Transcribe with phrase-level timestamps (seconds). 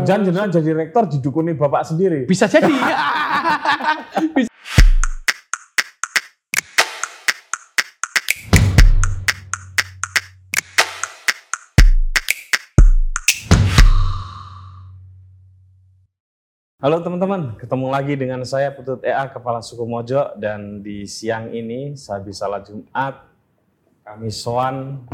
[0.00, 2.24] Jangan-jangan jenengan jadi rektor didukuni bapak sendiri.
[2.24, 2.72] Bisa jadi.
[4.32, 4.48] Bisa.
[16.80, 21.92] Halo teman-teman, ketemu lagi dengan saya Putut EA Kepala Suku Mojo dan di siang ini
[21.92, 23.20] Sabi Salat Jumat
[24.00, 25.04] kami soan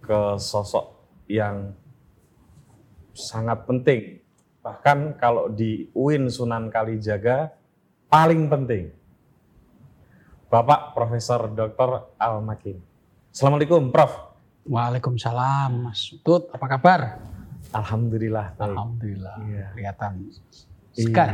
[0.00, 0.88] ke sosok
[1.28, 1.76] yang
[3.12, 4.20] sangat penting.
[4.60, 7.52] Bahkan kalau di UIN Sunan Kalijaga
[8.06, 8.92] paling penting.
[10.50, 12.10] Bapak Profesor Dr.
[12.18, 12.76] Al Makin.
[13.30, 14.34] Assalamualaikum Prof.
[14.66, 17.00] Waalaikumsalam Mas Tut, apa kabar?
[17.70, 18.58] Alhamdulillah.
[18.58, 18.66] baik.
[18.74, 19.34] Alhamdulillah.
[19.46, 19.66] Iya.
[19.72, 20.12] Kelihatan
[20.90, 21.30] segar.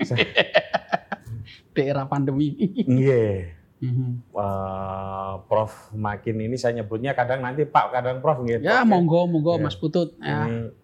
[1.74, 2.58] Di era pandemi.
[2.84, 3.54] Iya.
[3.80, 4.28] Mhm.
[4.28, 8.60] Eh, Prof Makin ini saya nyebutnya kadang nanti Pak, kadang Prof gitu.
[8.60, 9.64] Ya monggo monggo Iya.
[9.64, 10.18] Mas Putut.
[10.18, 10.44] Ya.
[10.44, 10.74] Ini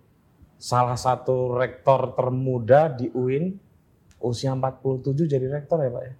[0.56, 3.56] salah satu rektor termuda di UIN
[4.20, 6.14] usia 47 jadi rektor ya Pak ya.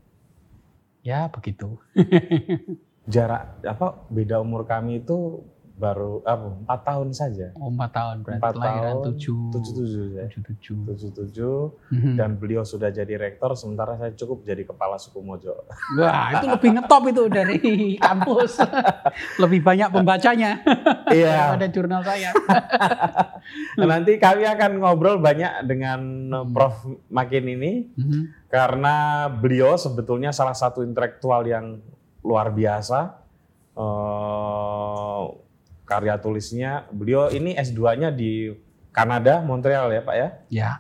[1.03, 1.81] ya begitu.
[3.13, 5.41] Jarak apa beda umur kami itu
[5.77, 7.53] baru apa, 4 tahun saja.
[7.55, 10.25] Oh, empat tahun berarti 4 kelahiran tahun, tujuh 77 ya.
[10.25, 10.77] tujuh tujuh.
[10.89, 12.15] 77 Mhm.
[12.17, 15.53] dan beliau sudah jadi rektor sementara saya cukup jadi kepala suku Mojo.
[15.95, 17.61] Wah itu lebih ngetop itu dari
[18.03, 18.57] kampus.
[19.37, 20.65] lebih banyak pembacanya
[21.07, 21.53] Iya.
[21.53, 22.31] daripada jurnal saya.
[23.77, 26.51] Nah, nanti kami akan ngobrol banyak dengan Hmm.
[26.51, 28.49] Prof Makin ini Mhm.
[28.49, 28.97] karena
[29.31, 31.79] beliau sebetulnya salah satu intelektual yang
[32.21, 33.23] luar biasa.
[33.77, 35.23] Eh,
[35.87, 38.51] karya tulisnya, beliau ini S2-nya di
[38.91, 40.29] Kanada, Montreal ya Pak ya.
[40.51, 40.71] Ya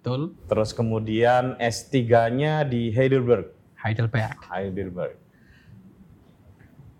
[0.00, 0.32] betul.
[0.48, 4.36] Terus kemudian S3-nya di Heidelberg, Heidelberg.
[4.48, 5.16] Heidelberg.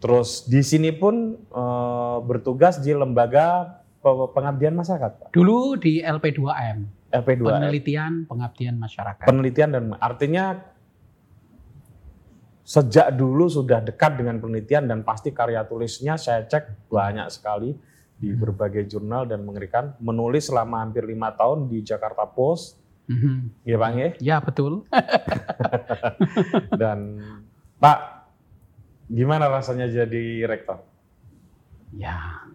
[0.01, 5.29] Terus di sini pun eh, bertugas di lembaga pe- pengabdian masyarakat, Pak.
[5.33, 7.41] Dulu di LP2M, LP2.
[7.49, 9.25] penelitian pengabdian masyarakat.
[9.25, 10.61] penelitian dan artinya
[12.65, 17.77] sejak dulu sudah dekat dengan penelitian dan pasti karya tulisnya saya cek banyak sekali
[18.15, 18.41] di Hmm.
[18.41, 23.61] berbagai jurnal dan mengerikan menulis selama hampir lima tahun di Jakarta Post Mhm.
[23.63, 24.89] ya bang ya Ya betul.
[26.81, 27.21] dan
[27.77, 27.99] Pak
[29.07, 30.81] gimana rasanya jadi rektor
[31.93, 32.49] Ya,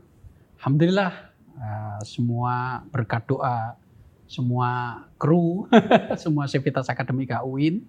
[0.58, 1.14] alhamdulillah
[1.54, 3.78] eh, semua berkat doa,
[4.26, 4.70] semua
[5.16, 5.70] kru,
[6.24, 7.86] semua Sivitas Akademika UIN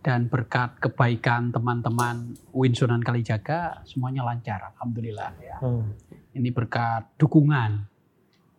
[0.00, 5.56] dan berkat kebaikan teman-teman UIN Sunan Kalijaga semuanya lancar, alhamdulillah ya.
[6.32, 7.82] Ini berkat dukungan,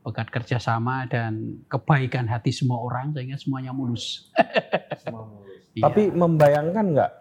[0.04, 4.28] berkat kerjasama dan kebaikan hati semua orang sehingga semuanya mulus.
[5.70, 5.86] Iya.
[5.86, 7.12] tapi membayangkan nggak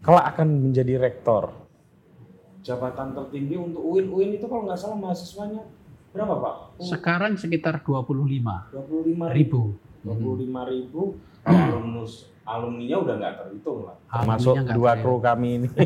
[0.00, 1.52] kelak akan menjadi rektor
[2.64, 5.62] jabatan tertinggi untuk UIN UIN itu kalau nggak salah mahasiswanya
[6.16, 6.54] berapa Pak?
[6.80, 9.76] sekarang sekitar 25 25 ribu.
[10.04, 15.64] dua puluh lima ribu kalau alumnus alumninya udah nggak terhitung lah termasuk dua kru kami
[15.64, 15.68] ini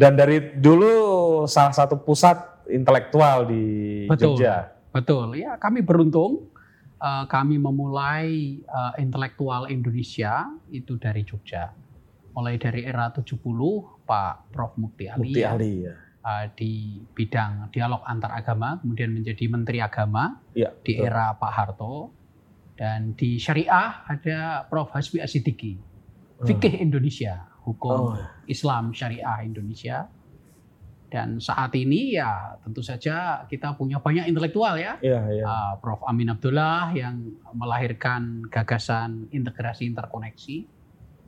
[0.00, 2.38] dan dari dulu salah satu pusat
[2.70, 4.38] intelektual di Betul.
[4.38, 6.48] Jogja Betul, ya kami beruntung
[6.96, 11.68] eh, kami memulai eh, intelektual Indonesia itu dari Jogja.
[12.32, 13.36] Mulai dari era 70
[14.08, 15.94] Pak Prof Mukti Ali, Mukti ya, Ali ya
[16.24, 21.04] eh, di bidang dialog antar agama, kemudian menjadi Menteri Agama Iya, di betul.
[21.04, 21.94] era Pak Harto.
[22.76, 25.80] Dan di Syariah ada Prof Hasbi Asidiki,
[26.44, 28.20] Fikih Indonesia, Hukum Oh.
[28.46, 30.04] Islam Syariah Indonesia.
[31.06, 34.98] Dan saat ini ya tentu saja kita punya banyak intelektual ya.
[35.00, 36.02] iya iya Uh, Prof.
[36.04, 40.56] Amin Abdullah yang melahirkan gagasan integrasi interkoneksi.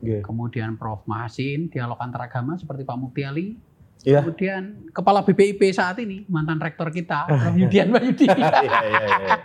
[0.05, 0.19] Iya.
[0.21, 1.07] Kemudian Prof.
[1.09, 3.57] Mahasin, dialog antaragama seperti Pak Mukti Ali.
[4.07, 4.23] Iya.
[4.23, 4.63] Kemudian
[4.95, 7.51] Kepala BPIP saat ini, mantan rektor kita, Prof.
[7.55, 8.25] Yudian Wahyudi.
[8.31, 9.35] Iya, iya, iya.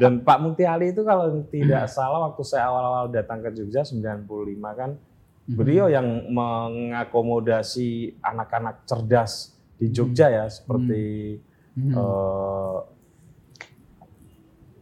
[0.00, 4.24] Dan Pak Mukti Ali itu kalau tidak salah waktu saya awal-awal datang ke Jogja 95
[4.72, 4.96] kan
[5.50, 11.36] beliau yang mengakomodasi anak-anak cerdas di Jogja ya seperti
[11.70, 11.94] Hmm.
[11.94, 12.78] eh,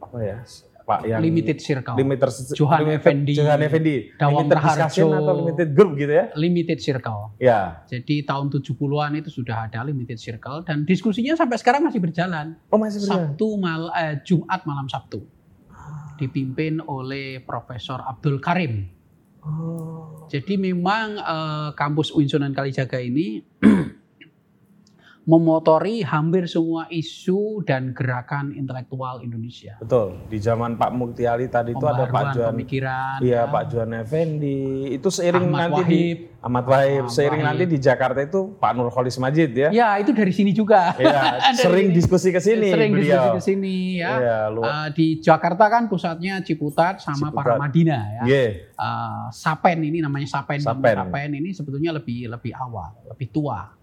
[0.00, 0.40] apa ya
[0.88, 1.92] Pak yang Limited Circle.
[1.94, 5.06] limited Johan limited- Effendi, Johan Effendi Dawang limited Raharjo.
[5.12, 7.20] atau limited group gitu ya Limited Circle.
[7.36, 12.56] ya Jadi tahun 70-an itu sudah ada Limited Circle dan diskusinya sampai sekarang masih berjalan.
[12.66, 15.20] oh masih berjalan Sabtu mal eh, Jumat malam Sabtu.
[16.16, 18.88] Dipimpin oleh Profesor Abdul Karim.
[19.40, 23.44] oh Jadi memang eh, kampus UIN Sunan Kalijaga ini
[25.28, 29.76] memotori hampir semua isu dan gerakan intelektual Indonesia.
[29.76, 30.16] Betul.
[30.32, 33.20] Di zaman Pak Mukti Ali tadi itu ada Pak Juan pemikiran.
[33.20, 33.52] Iya, ya.
[33.52, 34.88] Pak Juan Effendi.
[34.88, 36.18] Itu seiring Ahmad nanti di Wahib.
[36.38, 37.48] Ahmad Wahib, Ahmad seiring Wahib.
[37.60, 39.68] nanti di Jakarta itu Pak Nurholis Majid ya.
[39.68, 40.96] Ya, itu dari sini juga.
[40.96, 43.36] Iya, sering diskusi ke sini Sering beliau.
[43.36, 44.48] diskusi ke sini ya.
[44.48, 44.64] Lu.
[44.64, 47.44] Eh, di Jakarta kan pusatnya Ciputat sama Ciputat.
[47.44, 48.22] Paramadina ya.
[48.24, 48.44] Iya.
[48.64, 50.56] Eh, Sapen ini namanya Sapen.
[50.56, 50.96] Sapen.
[51.04, 53.76] Sapen ini sebetulnya lebih lebih awal, lebih tua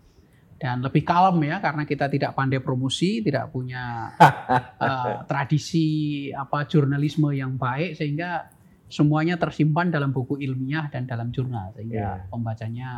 [0.55, 4.15] dan lebih kalem ya karena kita tidak pandai promosi, tidak punya
[4.87, 5.87] eh, tradisi
[6.31, 8.47] apa jurnalisme yang baik sehingga
[8.87, 12.29] semuanya tersimpan dalam buku ilmiah dan dalam jurnal sehingga Iya.
[12.31, 12.89] pembacanya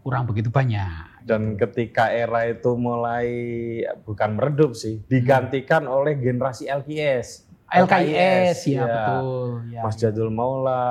[0.00, 1.28] kurang begitu banyak.
[1.28, 3.28] Dan ketika era itu mulai
[4.02, 7.49] bukan meredup sih, digantikan oleh generasi LKS.
[7.70, 8.82] LKIS ya, ya.
[8.82, 9.80] betul ya.
[9.86, 10.82] Mas Jadul Maula,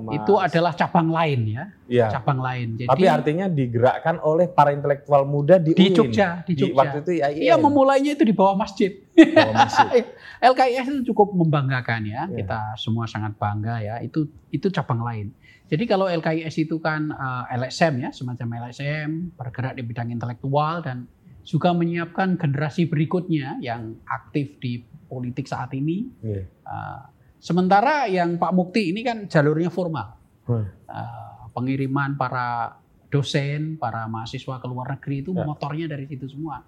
[0.00, 2.08] Mas- Itu adalah cabang lain ya, ya.
[2.08, 2.80] cabang lain.
[2.80, 5.96] Jadi Tapi artinya digerakkan oleh para intelektual muda di, di UIN.
[5.96, 6.76] Jogja, di Jogja.
[6.80, 7.42] waktu itu IAIN.
[7.44, 8.96] Iya memulainya itu di bawah masjid.
[9.12, 10.04] Bawah masjid.
[10.56, 12.24] LKIS itu cukup membanggakan ya.
[12.24, 12.40] Iya.
[12.40, 14.00] Kita semua sangat bangga ya.
[14.00, 15.36] Itu itu cabang lain.
[15.68, 21.04] Jadi kalau LKIS itu kan eh, LSM ya, semacam LSM bergerak di bidang intelektual dan
[21.44, 24.80] juga menyiapkan generasi berikutnya yang aktif di
[25.14, 26.10] politik saat ini.
[26.20, 26.42] Iya.
[26.42, 27.00] Eh,
[27.38, 30.18] sementara yang Pak Mukti ini kan jalurnya formal.
[30.44, 30.66] Hmm.
[30.66, 32.74] Eh, pengiriman para
[33.06, 35.46] dosen, para mahasiswa ke luar negeri itu Ya.
[35.46, 36.66] motornya dari situ semua.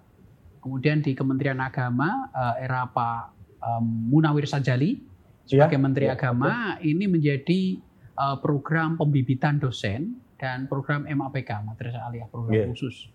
[0.63, 4.95] Kemudian di Kementerian Agama eh, era Pak em, Munawir Sajali
[5.43, 7.83] sebagai Ya, Menteri ya, Agama ini menjadi
[8.15, 12.65] eh, program pembibitan dosen dan program MAPK Madrasah Aliyah program Ya.
[12.71, 13.11] khusus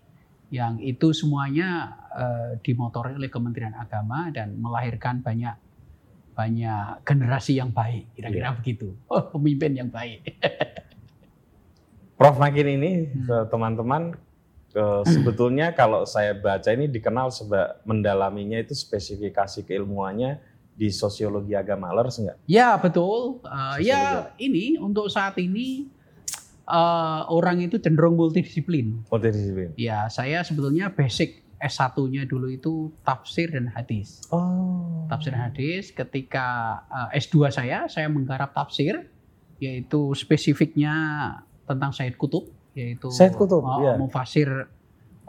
[0.53, 5.57] yang itu semuanya eh, dimotori oleh Kementerian Agama dan melahirkan banyak
[6.37, 10.21] banyak generasi yang baik kira-kira begitu oh, pemimpin yang baik
[12.21, 13.49] Prof makin ini Hmm.
[13.49, 14.13] teman-teman
[14.77, 20.37] eh, sebetulnya kalau saya baca ini dikenal seba mendalaminya itu spesifikasi keilmuannya
[20.73, 22.37] di sosiologi agama lers enggak?
[22.49, 23.45] Ya betul.
[23.45, 23.89] Uh, Sosiologi.
[23.89, 25.85] ya ini untuk saat ini
[26.67, 29.03] uh, orang itu cenderung multidisiplin.
[29.07, 29.75] Multidisiplin.
[29.79, 34.19] Ya saya sebetulnya basic S1-nya dulu itu tafsir dan hadis.
[34.35, 35.07] Oh.
[35.07, 35.95] Tafsir dan hadis.
[35.95, 39.07] Ketika uh, S2 saya, saya menggarap tafsir,
[39.63, 40.91] yaitu spesifiknya
[41.63, 43.93] tentang Said Kutub, yaitu Said Qutb, uh, ya.
[43.95, 44.49] mufasir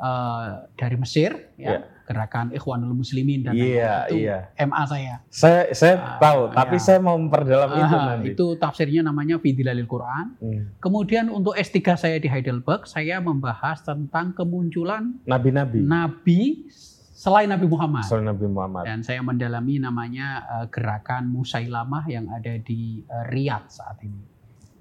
[0.03, 1.94] uh, dari Mesir, ya, Ya.
[2.05, 3.81] Gerakan Ikhwanul Muslimin dan lain-lain.
[4.07, 4.39] itu iya.
[4.61, 5.15] MA saya.
[5.27, 6.83] Saya saya Ah, tahu, tapi ya.
[6.83, 8.29] saya mau memperdalam itu Ah, nanti.
[8.31, 10.37] itu tafsirnya namanya Fidilalil Quran.
[10.37, 10.63] Hmm.
[10.79, 15.81] Kemudian untuk S3 saya di Heidelberg, saya membahas tentang kemunculan Nabi-nabi.
[15.81, 16.69] nabi
[17.11, 18.05] selain Nabi Muhammad.
[18.05, 18.85] Soal Nabi Muhammad.
[18.85, 24.21] Dan saya mendalami namanya eh, gerakan Musailamah yang ada di eh, Riyadh saat ini.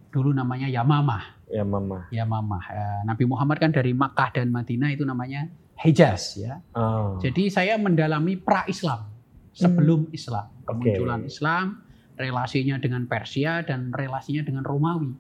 [0.09, 1.47] Dulu namanya Yamamah.
[1.47, 2.05] Ya mama.
[2.09, 2.63] Yamamah.
[2.67, 6.61] Eh, Nabi Muhammad kan dari Makkah dan Madinah itu namanya Hijaz ya.
[6.71, 7.17] Oh.
[7.17, 9.09] Jadi saya mendalami pra-Islam
[9.51, 11.81] sebelum Islam, kemunculan Islam,
[12.13, 15.11] relasinya dengan Persia dan relasinya dengan Romawi.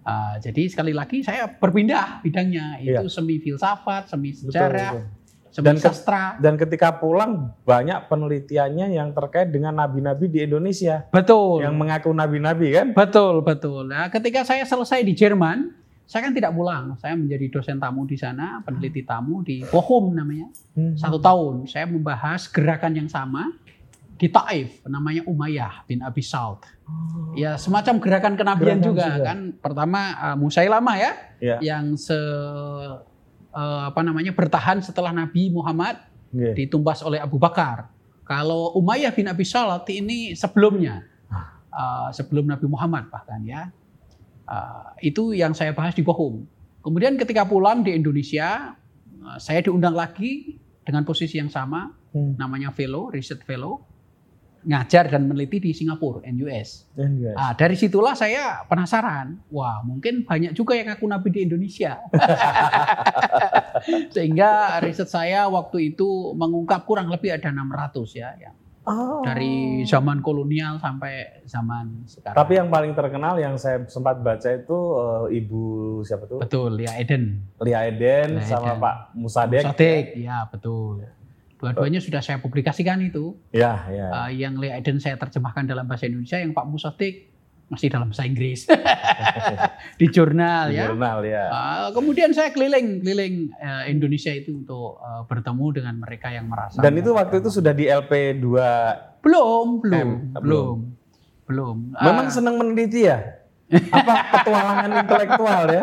[0.00, 3.12] Ah, jadi sekali lagi saya berpindah bidangnya itu Iya.
[3.12, 5.52] semi filsafat, semi sejarah, betul.
[5.52, 6.24] semi Dan ke- sastra.
[6.40, 11.62] Dan ketika pulang banyak penelitiannya yang terkait dengan nabi-nabi di Indonesia Betul.
[11.62, 12.86] yang mengaku nabi-nabi kan?
[12.96, 13.84] Betul, betul.
[13.86, 15.76] Nah, ketika saya selesai di Jerman,
[16.10, 16.98] saya kan tidak pulang.
[16.98, 20.50] Saya menjadi dosen tamu di sana, peneliti tamu di Bochum namanya.
[20.74, 20.98] Hmm.
[20.98, 23.54] Satu tahun saya membahas gerakan yang sama
[24.18, 26.66] di Taif, namanya Umayyah bin Abi Saud.
[27.38, 29.22] Ya semacam gerakan kenabian Gerakan juga, juga.
[29.22, 29.38] kan.
[29.62, 31.56] Pertama uh, Musailamah ya, Ya.
[31.62, 32.18] yang se
[33.50, 35.98] eh, apa namanya bertahan setelah Nabi Muhammad
[36.30, 36.54] Iya.
[36.54, 37.90] ditumbas oleh Abu Bakar.
[38.22, 41.02] Kalau Umayyah bin Abi Salat ini sebelumnya,
[41.70, 43.70] uh, sebelum Nabi Muhammad bahkan ya,
[44.50, 46.42] Uh, itu yang saya bahas di Bochum.
[46.82, 48.74] Kemudian ketika pulang di Indonesia,
[49.22, 52.34] uh, saya diundang lagi dengan posisi yang sama, Hmm.
[52.34, 53.86] namanya fellow, research fellow,
[54.60, 56.84] ngajar dan meneliti di Singapura, NUS.
[56.92, 57.36] Guys.
[57.38, 61.96] Ah, dari situlah saya penasaran, wah mungkin banyak juga yang ngaku nabi di Indonesia.
[64.14, 68.56] Sehingga riset saya waktu itu mengungkap kurang lebih ada 600 ya, yang
[68.90, 69.22] Oh.
[69.22, 72.34] dari zaman kolonial sampai zaman sekarang.
[72.34, 74.78] Tapi yang paling terkenal yang saya sempat baca itu
[75.30, 75.62] eh, Ibu
[76.02, 76.42] siapa tuh?
[76.42, 78.82] betul ya Eden, Lia Eden Lia sama Eden.
[78.82, 79.62] Pak Musadek.
[79.62, 81.06] Musadek, ya betul.
[81.60, 83.36] Dua-duanya sudah saya publikasikan itu.
[83.52, 84.08] Ya, ya.
[84.10, 87.29] Uh, yang Lia Eden saya terjemahkan dalam bahasa Indonesia, yang Pak Musadek
[87.70, 88.66] masih dalam bahasa Inggris
[90.00, 90.90] di jurnal ya.
[90.90, 91.46] jurnal ya.
[91.46, 96.82] Uh, kemudian saya keliling-keliling uh, Indonesia itu untuk uh, bertemu dengan mereka yang merasa.
[96.82, 99.22] Dan itu waktu itu sudah di LP 2.
[99.22, 100.10] belum, belum, M,
[100.42, 100.76] belum,
[101.46, 101.76] belum.
[101.94, 103.38] Memang Ah, senang meneliti ya?
[103.94, 105.82] apa petualangan intelektual ya?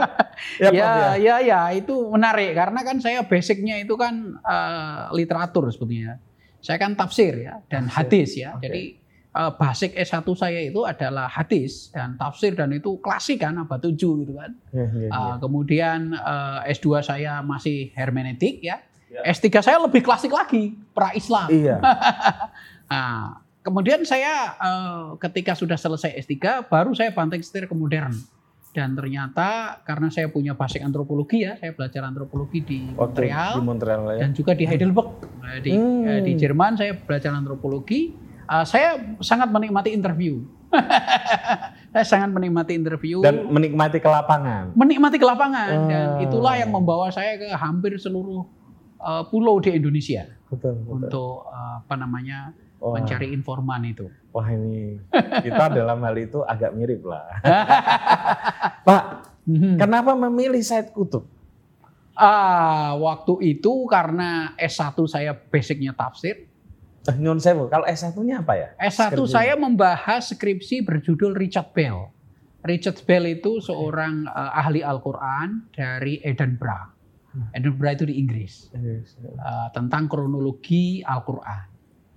[0.60, 6.20] Ya, ya, ya, ya, itu menarik karena kan saya basicnya itu kan uh, literatur sebetulnya.
[6.60, 8.60] Saya kan tafsir ya dan hadis ya.
[8.60, 8.64] Okay.
[8.68, 8.84] Jadi
[9.38, 13.94] uh, basic S1 saya itu adalah hadis dan tafsir dan itu klasik kan abad 7
[13.94, 14.52] gitu kan.
[14.74, 15.10] Ya, ya, ya.
[15.14, 18.82] Uh, kemudian uh, S2 saya masih hermeneutik ya.
[19.14, 19.22] ya.
[19.30, 21.48] S3 saya lebih klasik lagi, pra-Islam.
[21.54, 21.78] Iya.
[22.92, 28.18] nah, kemudian saya uh, ketika sudah selesai S3 baru saya banting setir ke modern.
[28.78, 34.02] Dan ternyata karena saya punya basic antropologi ya, saya belajar antropologi di Montreal, di Montreal
[34.14, 34.22] ya.
[34.22, 35.18] dan juga di Heidelberg
[35.66, 36.22] di, hmm.
[36.22, 40.44] di Jerman saya belajar antropologi uh, saya sangat menikmati interview.
[41.96, 44.76] saya sangat menikmati interview dan menikmati ke lapangan.
[44.76, 45.88] Menikmati ke lapangan uh.
[45.88, 48.44] dan itulah yang membawa saya ke hampir seluruh
[49.00, 50.28] uh, pulau di Indonesia.
[50.52, 50.92] Betul, betul.
[50.92, 52.52] Untuk uh, apa namanya?
[52.78, 53.02] Wah.
[53.02, 54.06] mencari informan itu.
[54.30, 55.02] Wah ini
[55.42, 57.26] kita dalam hal itu agak mirip lah.
[58.88, 59.04] Pak,
[59.50, 59.82] mhm.
[59.82, 61.26] kenapa memilih Said Kutub?
[62.18, 66.50] Ah, waktu itu karena S1 saya basicnya tafsir,
[67.16, 68.68] Nyun Sewu, kalau S1-nya apa ya?
[68.84, 69.32] S1 skripsi.
[69.32, 72.12] saya membahas skripsi berjudul Richard Bell.
[72.68, 76.92] Richard Bell itu seorang uh, ahli Al-Quran dari Edinburgh.
[77.32, 77.48] Hmm.
[77.56, 78.68] Edinburgh itu di Inggris.
[78.76, 81.64] Uh, tentang kronologi Al-Quran.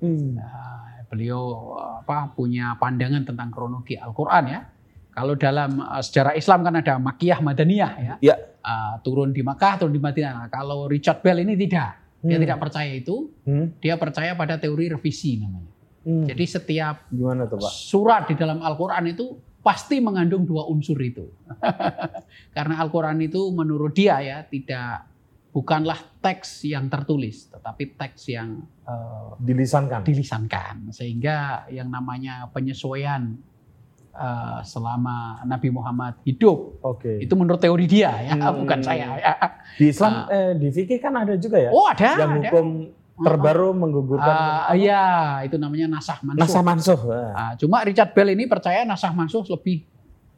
[0.02, 0.34] Hmm.
[0.34, 4.60] Uh, beliau apa punya pandangan tentang kronologi Al-Quran ya.
[5.14, 8.14] Kalau dalam uh, sejarah Islam kan ada Makiyah Madaniyah ya.
[8.18, 8.36] ya.
[8.60, 10.50] Uh, turun di Makkah, turun di Madinah.
[10.50, 11.99] Kalau Richard Bell ini tidak.
[12.20, 12.44] Dia hmm.
[12.44, 13.66] tidak percaya itu, hmm.
[13.80, 15.72] dia percaya pada teori revisi namanya.
[16.04, 16.24] Hmm.
[16.28, 17.72] Jadi setiap Gimana tuh, Pak?
[17.72, 21.28] surat di dalam Al-Quran itu pasti mengandung dua unsur itu.
[22.56, 25.08] Karena Al-Quran itu menurut dia ya tidak
[25.50, 30.06] bukanlah teks yang tertulis, tetapi teks yang uh, dilisankan.
[30.06, 33.34] Dilisankan, sehingga yang namanya penyesuaian
[34.14, 36.80] uh, selama Nabi Muhammad hidup.
[36.82, 37.04] Oke.
[37.04, 37.16] Okay.
[37.24, 38.64] Itu menurut teori dia ya, hmm.
[38.64, 39.06] bukan saya.
[39.18, 39.34] Ya.
[39.78, 41.70] Di Islam uh, eh, di fikih kan ada juga ya.
[41.70, 42.10] Oh ada.
[42.18, 42.38] Yang ada.
[42.50, 42.66] hukum
[43.20, 44.36] terbaru menggugurkan.
[44.72, 45.04] Uh, iya,
[45.44, 46.40] itu namanya nasah mansuh.
[46.40, 47.00] Nasah mansuh.
[47.04, 49.84] Uh, cuma Richard Bell ini percaya nasah mansuh lebih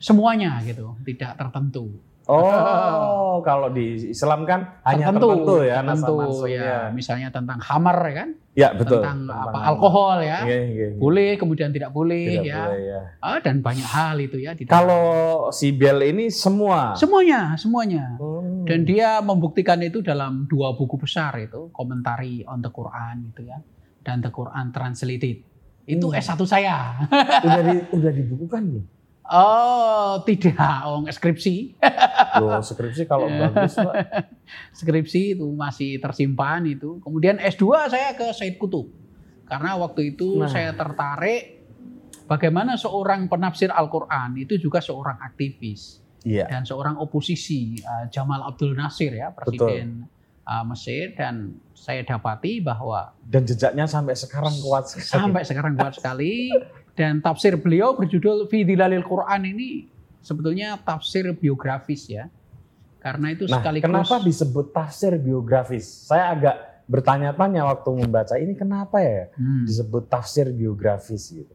[0.03, 1.95] semuanya gitu, tidak tertentu.
[2.31, 6.75] Oh, kalau di Islam kan hanya tertentu, tertentu ya, tertentu ya.
[6.95, 8.29] Misalnya tentang hamar ya kan?
[8.53, 9.01] Ya betul.
[9.01, 11.01] Tentang, tentang apa alkohol ya, iya, iya, iya.
[11.01, 12.61] boleh kemudian tidak boleh tidak ya.
[12.69, 13.01] Boleh, ya.
[13.25, 14.53] Ah, dan banyak hal itu ya.
[14.69, 16.93] kalau si Bel ini semua.
[16.93, 18.21] Semuanya, semuanya.
[18.21, 18.69] Hmm.
[18.69, 23.59] Dan dia membuktikan itu dalam dua buku besar itu, komentari on the Quran gitu ya,
[24.05, 25.43] dan the Quran translated.
[25.89, 26.21] Itu hmm.
[26.21, 27.09] S1 saya.
[27.43, 28.85] udah di, udah dibukukan nih.
[29.23, 31.79] Oh, tidak, oh skripsi.
[32.43, 33.95] Loh, skripsi kalau bagus, Pak.
[34.75, 36.99] skripsi itu masih tersimpan itu.
[36.99, 38.91] Kemudian S2 saya ke Said Kutub.
[39.47, 40.51] Karena waktu itu nah.
[40.51, 41.63] saya tertarik
[42.27, 46.03] bagaimana seorang penafsir Al-Qur'an itu juga seorang aktivis.
[46.23, 46.47] Iya.
[46.51, 50.07] Dan seorang oposisi uh, Jamal Abdul Nasir ya, presiden
[50.47, 55.11] uh, Mesir dan saya dapati bahwa dan jejaknya sampai sekarang kuat sekali.
[55.11, 56.51] Sampai sekarang kuat sekali
[56.93, 59.89] dan tafsir beliau berjudul Fi Dilalil Quran ini
[60.21, 62.29] sebetulnya tafsir biografis ya.
[63.03, 66.07] Karena itu nah, sekaligus kenapa disebut tafsir biografis?
[66.07, 66.57] Saya agak
[66.87, 69.67] bertanya-tanya waktu membaca ini kenapa ya hmm.
[69.67, 71.55] disebut tafsir biografis gitu.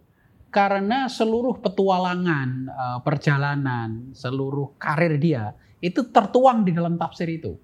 [0.51, 7.55] Karena seluruh petualangan, eh, perjalanan, seluruh karir dia itu tertuang di dalam tafsir itu.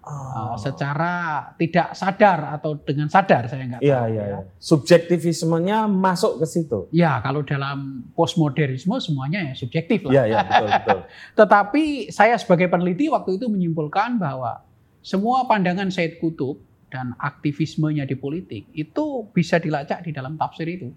[0.00, 0.56] Oh.
[0.56, 4.08] secara tidak sadar atau dengan sadar saya nggak iya, tahu.
[4.08, 4.38] Iya, iya.
[4.56, 6.88] Subjektivismenya masuk ke situ.
[6.88, 10.12] Ya, kalau dalam postmodernisme semuanya ya subjektif lah.
[10.16, 10.98] Iya, iya, betul, betul.
[11.44, 14.64] Tetapi saya sebagai peneliti waktu itu menyimpulkan bahwa
[15.04, 20.88] semua pandangan Said Kutub dan aktivismenya di politik itu bisa dilacak di dalam tafsir itu.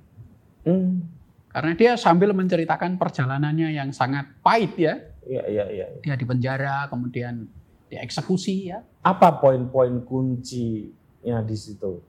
[0.64, 1.04] Hmm.
[1.52, 4.96] Karena dia sambil menceritakan perjalanannya yang sangat pahit ya.
[5.28, 5.86] Iya, iya, iya.
[6.00, 7.46] Dia di penjara, kemudian
[7.94, 8.82] dieksekusi ya.
[9.06, 12.02] Apa poin-poin kuncinya di situ?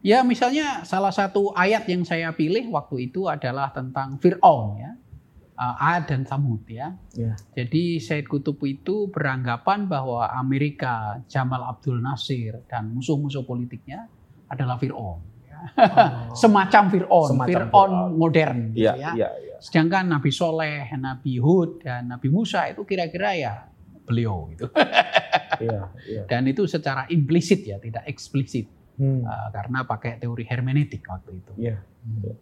[0.00, 4.92] Ya misalnya salah satu ayat yang saya pilih waktu itu adalah tentang Fir'aun ya.
[5.58, 6.94] Uh, Ad dan Samud ya.
[7.18, 7.34] ya.
[7.50, 14.06] Jadi Said Kutub itu beranggapan bahwa Amerika, Jamal Abdul Nasir dan musuh-musuh politiknya
[14.46, 15.18] adalah Fir'aun.
[15.50, 15.58] Ya.
[15.82, 16.30] Oh.
[16.46, 18.70] Semacam Fir'aun, Fir'aun modern.
[18.78, 19.10] Ya, ya.
[19.18, 19.58] Ya, ya.
[19.58, 23.67] Sedangkan Nabi Soleh, Nabi Hud, dan Nabi Musa itu kira-kira ya
[24.08, 24.72] beliau gitu.
[25.64, 26.22] iya, iya.
[26.24, 28.64] Dan itu secara implisit ya, tidak eksplisit.
[28.98, 29.22] Hmm.
[29.22, 31.52] Uh, karena pakai teori hermeneutik waktu itu.
[31.60, 31.76] Iya.
[31.78, 32.34] Hmm.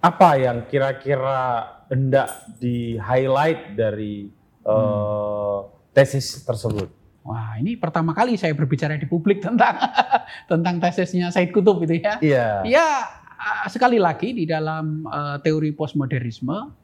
[0.00, 4.32] Apa yang kira-kira hendak di highlight dari
[4.64, 6.88] uh, tesis tersebut?
[7.20, 9.76] Wah, ini pertama kali saya berbicara di publik tentang
[10.50, 12.16] tentang tesisnya Said Kutub itu ya.
[12.24, 12.48] Iya.
[12.64, 12.88] Ya,
[13.68, 16.79] sekali lagi di dalam uh, teori postmodernisme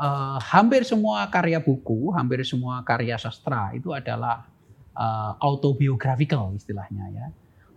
[0.00, 4.48] eh, hampir semua karya buku, hampir semua karya sastra itu adalah
[4.96, 7.26] eh, autobiographical istilahnya ya.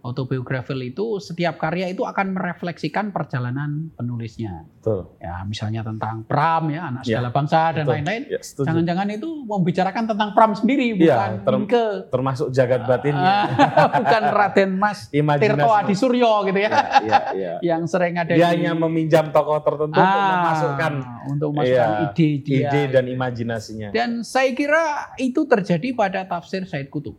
[0.03, 4.67] Autobiographical itu setiap karya itu akan merefleksikan perjalanan penulisnya.
[4.75, 5.15] Betul.
[5.15, 8.27] Ya, misalnya tentang Pram ya, anak Ya, segala bangsa dan lain-lain.
[8.27, 8.43] Ya.
[8.43, 13.47] Jangan-jangan itu membicarakan tentang Pram sendiri, Iya, bukan term- ke Termasuk jagat batinnya.
[14.03, 17.53] bukan Raden Mas Tirto Adi Suryo gitu ya, Ya, ya, ya.
[17.63, 20.93] yang sering ada Dia di hanya meminjam tokoh tertentu untuk Ah, memasukkan
[21.31, 22.59] untuk memasukkan Iya, ide dia.
[22.67, 23.89] ide dan imajinasinya.
[23.89, 24.83] Dan saya kira
[25.15, 27.15] itu terjadi pada tafsir Said Kutub.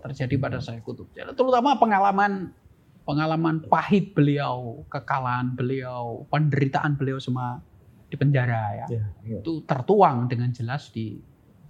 [0.00, 1.12] Terjadi pada Said Kutub.
[1.12, 2.56] Jadi, Terutama pengalaman
[3.04, 7.58] pengalaman pahit beliau, kekalahan beliau, penderitaan beliau semua
[8.06, 8.86] di penjara ya.
[8.86, 9.38] Ya, ya.
[9.42, 11.18] Itu tertuang dengan jelas di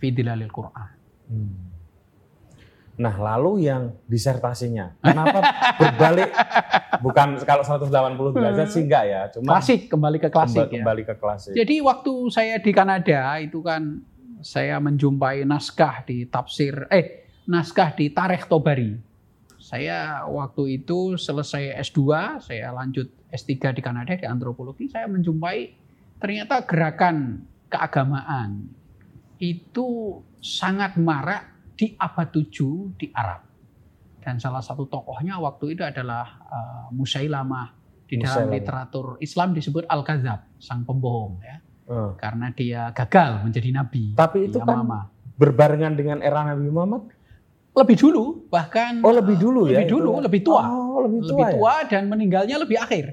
[0.01, 0.91] Fidilalil Quran.
[1.31, 1.71] Hmm.
[3.01, 5.41] Nah, lalu yang disertasinya, kenapa
[5.81, 6.29] berbalik?
[7.05, 7.89] Bukan kalau 180
[8.37, 10.77] derajat sih enggak ya, cuma Klasik kembali ke klasik kemba- ya.
[10.85, 11.53] kembali ke klasik.
[11.57, 14.05] Jadi waktu saya di Kanada itu kan
[14.45, 18.97] saya menjumpai naskah di tafsir eh naskah di Tarikh Tobari.
[19.61, 22.01] Saya waktu itu selesai S2,
[22.43, 25.59] saya lanjut S3 di Kanada di antropologi, saya menjumpai
[26.21, 28.67] ternyata gerakan keagamaan
[29.41, 33.41] itu sangat marak di abad 7 di Arab.
[34.21, 37.73] Dan salah satu tokohnya waktu itu adalah uh, Musailamah
[38.05, 38.53] di dalam Musailamah.
[38.53, 41.57] literatur Islam disebut Al-Kazab, sang pembohong ya.
[41.91, 44.15] Eh, Karena dia gagal menjadi nabi.
[44.15, 44.87] Tapi itu kan
[45.41, 47.09] berbarengan dengan era Nabi Muhammad.
[47.73, 49.79] Lebih dulu bahkan Oh, lebih dulu ya.
[49.79, 50.23] lebih dulu, itu?
[50.23, 50.63] lebih tua.
[50.65, 51.29] Oh, lebih tua.
[51.31, 51.53] lebih ya?
[51.55, 53.05] tua dan meninggalnya lebih akhir.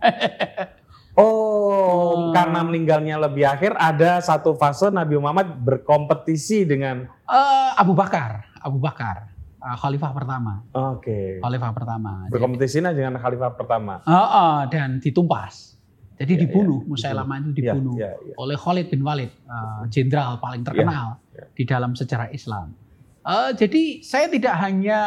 [1.16, 2.36] Oh, Hmm.
[2.36, 8.76] karena meninggalnya lebih akhir ada satu fase Nabi Muhammad berkompetisi dengan Eh, Abu Bakar, Abu
[8.76, 11.40] Bakar, eh, khalifah pertama, oke.
[11.40, 12.12] khalifah pertama.
[12.22, 14.04] Jadi- Berkompetisinya dengan khalifah pertama.
[14.04, 15.80] Eh, eh, dan ditumpas.
[16.14, 18.34] Jadi Ya, dibunuh, ya, Musailamah itu dibunuh iya, iya.
[18.36, 21.48] oleh Khalid bin Walid, eh, jenderal paling terkenal ya.
[21.50, 22.76] di dalam sejarah Islam.
[23.26, 25.00] Eh, jadi saya tidak hanya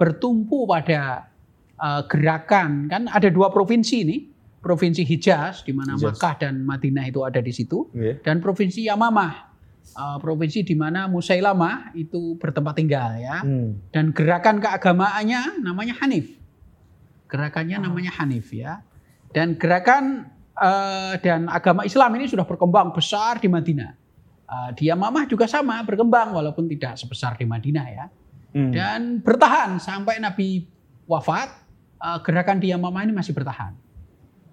[0.00, 1.28] bertumpu pada
[1.76, 4.16] eh, gerakan, kan ada dua provinsi ini,
[4.64, 5.92] provinsi Hijaz di mana.
[6.00, 8.16] Makkah dan Madinah itu ada di situ, Iya.
[8.24, 9.32] dan provinsi Yamamah,
[9.92, 13.44] eh, provinsi di mana Musailamah itu bertempat tinggal ya.
[13.44, 13.76] Hmm.
[13.92, 16.32] Dan gerakan keagamaannya namanya Hanif.
[17.28, 17.84] Gerakannya Oh.
[17.92, 18.80] namanya Hanif ya.
[19.36, 24.05] Dan gerakan eh, dan agama Islam ini sudah berkembang besar di Madinah.
[24.46, 28.06] Eh, di Yamamah juga sama berkembang walaupun tidak sebesar di Madinah ya.
[28.54, 28.70] Hmm.
[28.70, 30.62] Dan bertahan sampai Nabi
[31.10, 31.50] wafat,
[31.98, 33.74] eh, gerakan di Yamamah ini masih bertahan.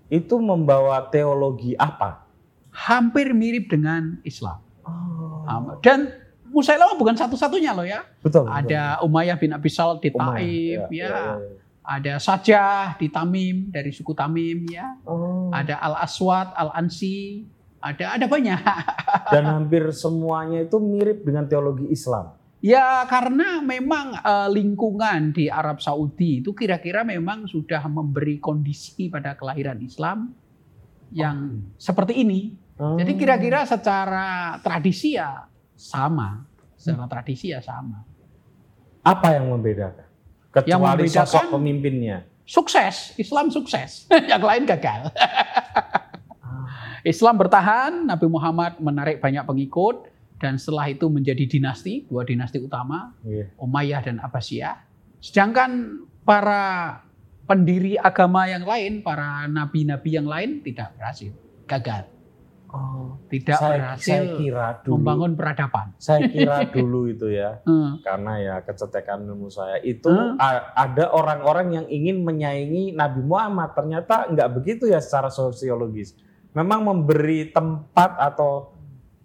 [0.09, 2.25] Itu membawa teologi apa?
[2.73, 4.57] Hampir mirip dengan Islam.
[4.81, 5.45] Oh.
[5.45, 6.09] Um, Dan
[6.53, 8.05] Musailamah bukan satu-satunya loh ya.
[8.21, 8.45] betul.
[8.45, 8.53] betul.
[8.53, 10.89] Ada Umayyah bin Abi Sal di Umayyah, Taif iya, ya.
[10.89, 11.61] iya, iya.
[11.83, 14.97] Ada Sajah di Tamim dari suku Tamim ya.
[15.05, 15.49] Oh.
[15.49, 17.45] Ada Al Aswad, Al Ansi,
[17.83, 18.59] ada ada banyak.
[19.35, 22.39] Dan hampir semuanya itu mirip dengan teologi Islam.
[22.63, 29.35] ya karena memang eh, lingkungan di Arab Saudi itu kira-kira memang sudah memberi kondisi pada
[29.35, 30.31] kelahiran Islam
[31.11, 32.55] yang seperti ini.
[32.79, 32.95] Oh.
[32.95, 35.43] Jadi kira-kira secara tradisi ya
[35.75, 36.41] sama,
[36.73, 38.01] secara tradisi ya sama.
[39.03, 40.07] apa yang membedakan?
[40.49, 42.17] Kecuali membedakan- sosok pemimpinnya.
[42.47, 45.11] Sukses, Islam sukses, yang lain gagal.
[47.03, 50.07] Islam bertahan, Nabi Muhammad menarik banyak pengikut,
[50.39, 53.51] dan setelah itu menjadi dinasti, dua dinasti utama, Iya.
[53.55, 54.75] Umayyah dan Abbasiyah.
[55.19, 56.99] Sedangkan para
[57.43, 61.31] pendiri agama yang lain, para nabi-nabi yang lain tidak berhasil,
[61.63, 62.07] gagal.
[62.73, 63.21] Oh.
[63.29, 64.97] Tidak saya, berhasil saya kira dulu.
[64.97, 65.93] membangun peradaban.
[66.01, 67.61] Saya kira dulu itu ya.
[67.63, 68.01] Hmm.
[68.01, 70.09] karena ya kecetekan ilmu saya itu
[70.41, 76.17] a- ada orang-orang yang ingin menyaingi Nabi Muhammad ternyata nggak begitu ya secara sosiologis
[76.53, 78.73] memang memberi tempat atau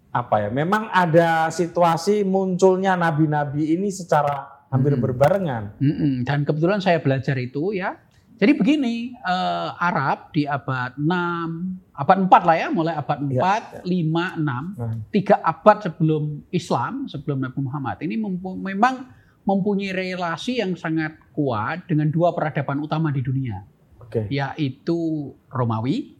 [0.09, 5.03] apa ya memang ada situasi munculnya nabi-nabi ini secara hampir Hmm.
[5.03, 6.13] berbarengan Mm-mm.
[6.21, 7.97] Dan kebetulan saya belajar itu ya.
[8.39, 14.39] Jadi begini, eh, Arab di abad 6, abad 4 lah ya, mulai abad 4, 5,
[14.39, 17.99] 6, Nah, tiga abad sebelum Islam, sebelum Nabi Muhammad.
[17.99, 19.11] Ini mempu- memang
[19.43, 23.59] mempunyai relasi yang sangat kuat dengan dua peradaban utama di dunia,
[23.99, 24.99] oke yaitu
[25.49, 26.15] Romawi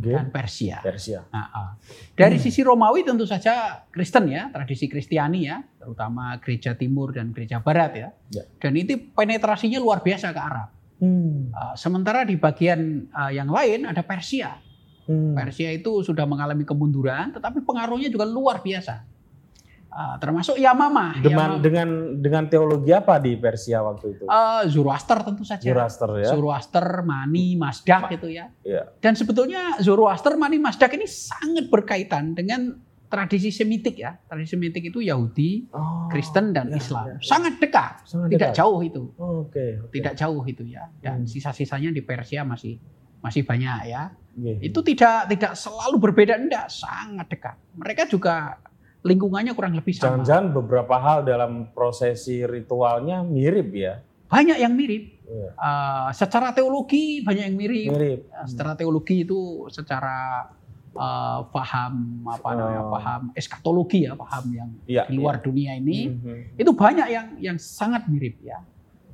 [0.00, 0.16] Oke.
[0.16, 0.80] dan Persia.
[0.80, 1.70] Persia Ah, ah.
[2.16, 7.60] Dari sisi Romawi tentu saja Kristen ya, tradisi Kristiani ya, terutama gereja timur dan gereja
[7.60, 8.08] barat ya.
[8.32, 8.44] Ya.
[8.56, 10.68] Dan itu penetrasinya luar biasa ke Arab.
[11.00, 11.52] Hmm.
[11.52, 14.56] Uh, sementara di bagian uh, yang lain ada Persia.
[15.04, 15.36] Hmm.
[15.36, 19.04] Persia itu sudah mengalami kemunduran, tetapi pengaruhnya juga luar biasa.
[19.90, 21.18] Uh, termasuk Yamama.
[21.18, 21.62] Dengan, Yamama.
[21.66, 21.88] dengan
[22.22, 24.24] dengan teologi apa di Persia waktu itu?
[24.30, 25.66] Uh, Zoroaster tentu saja.
[25.66, 26.30] Zoroaster ya.
[26.30, 28.54] Zoroaster, Mani, Mazdak Ma itu ya.
[28.62, 28.86] ya.
[29.02, 32.78] Dan sebetulnya Zoroaster, Mani, Mazdak ini sangat berkaitan dengan
[33.10, 34.14] tradisi Semitik ya.
[34.14, 37.04] Tradisi Semitik itu Yahudi, oh, Kristen dan ya, Islam.
[37.10, 37.16] Ya.
[37.26, 37.92] Sangat dekat.
[38.06, 39.02] Sangat tidak jauh itu.
[39.18, 39.58] Oh, Oke.
[39.58, 39.92] Okay, okay.
[39.98, 40.86] Tidak jauh itu ya.
[41.02, 41.28] Dan hmm.
[41.28, 42.78] sisa-sisanya di Persia masih
[43.20, 44.14] masih banyak ya.
[44.38, 44.58] Yeah.
[44.62, 47.56] Itu tidak tidak selalu berbeda enggak, sangat dekat.
[47.74, 48.62] Mereka juga
[49.00, 50.20] lingkungannya kurang lebih sama.
[50.20, 54.00] Jangan-jangan beberapa hal dalam prosesi ritualnya mirip ya?
[54.30, 55.24] Banyak yang mirip.
[55.30, 55.52] Yeah.
[55.56, 57.90] Uh, secara teologi banyak yang mirip.
[57.94, 58.20] Mirip.
[58.30, 60.46] Uh, secara teologi itu secara
[60.94, 62.90] uh, paham apa namanya oh.
[62.92, 65.44] paham eskatologi ya paham yang yeah, di luar yeah.
[65.46, 66.60] dunia ini mm -hmm.
[66.60, 68.58] itu banyak yang yang sangat mirip ya.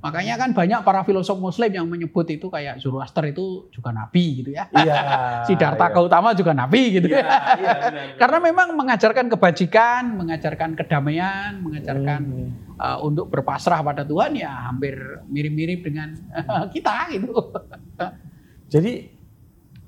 [0.05, 4.51] Makanya kan banyak para filosof muslim yang menyebut itu kayak Zoroaster itu juga nabi gitu
[4.53, 4.69] ya.
[4.71, 4.95] Iya.
[5.49, 5.95] Siddhartha iya.
[5.97, 7.27] Gautama juga nabi gitu iya, ya.
[7.57, 12.77] Iya, benar, Karena memang mengajarkan kebajikan, mengajarkan kedamaian, mengajarkan hmm.
[12.77, 14.95] uh, untuk berpasrah pada Tuhan ya hampir
[15.27, 16.13] mirip-mirip dengan
[16.45, 17.33] uh, kita gitu.
[18.69, 18.93] Jadi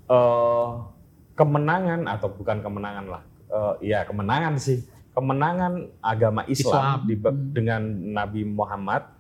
[0.09, 0.89] uh,
[1.37, 3.23] kemenangan atau bukan kemenangan lah.
[3.49, 4.83] Uh, ya kemenangan sih.
[5.13, 7.11] Kemenangan agama Islam, Islam.
[7.11, 7.39] Di, hmm.
[7.53, 7.83] dengan
[8.15, 9.18] Nabi Muhammad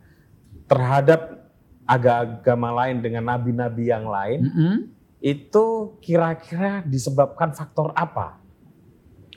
[0.68, 1.50] terhadap
[1.88, 4.76] agama lain dengan nabi-nabi yang lain, mm -hmm.
[5.24, 8.38] itu kira-kira disebabkan faktor apa?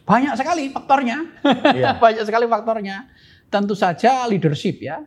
[0.04, 1.24] Banyak sekali faktornya.
[1.72, 1.96] Yeah.
[2.04, 3.08] Banyak sekali faktornya.
[3.48, 5.00] Tentu saja leadership ya.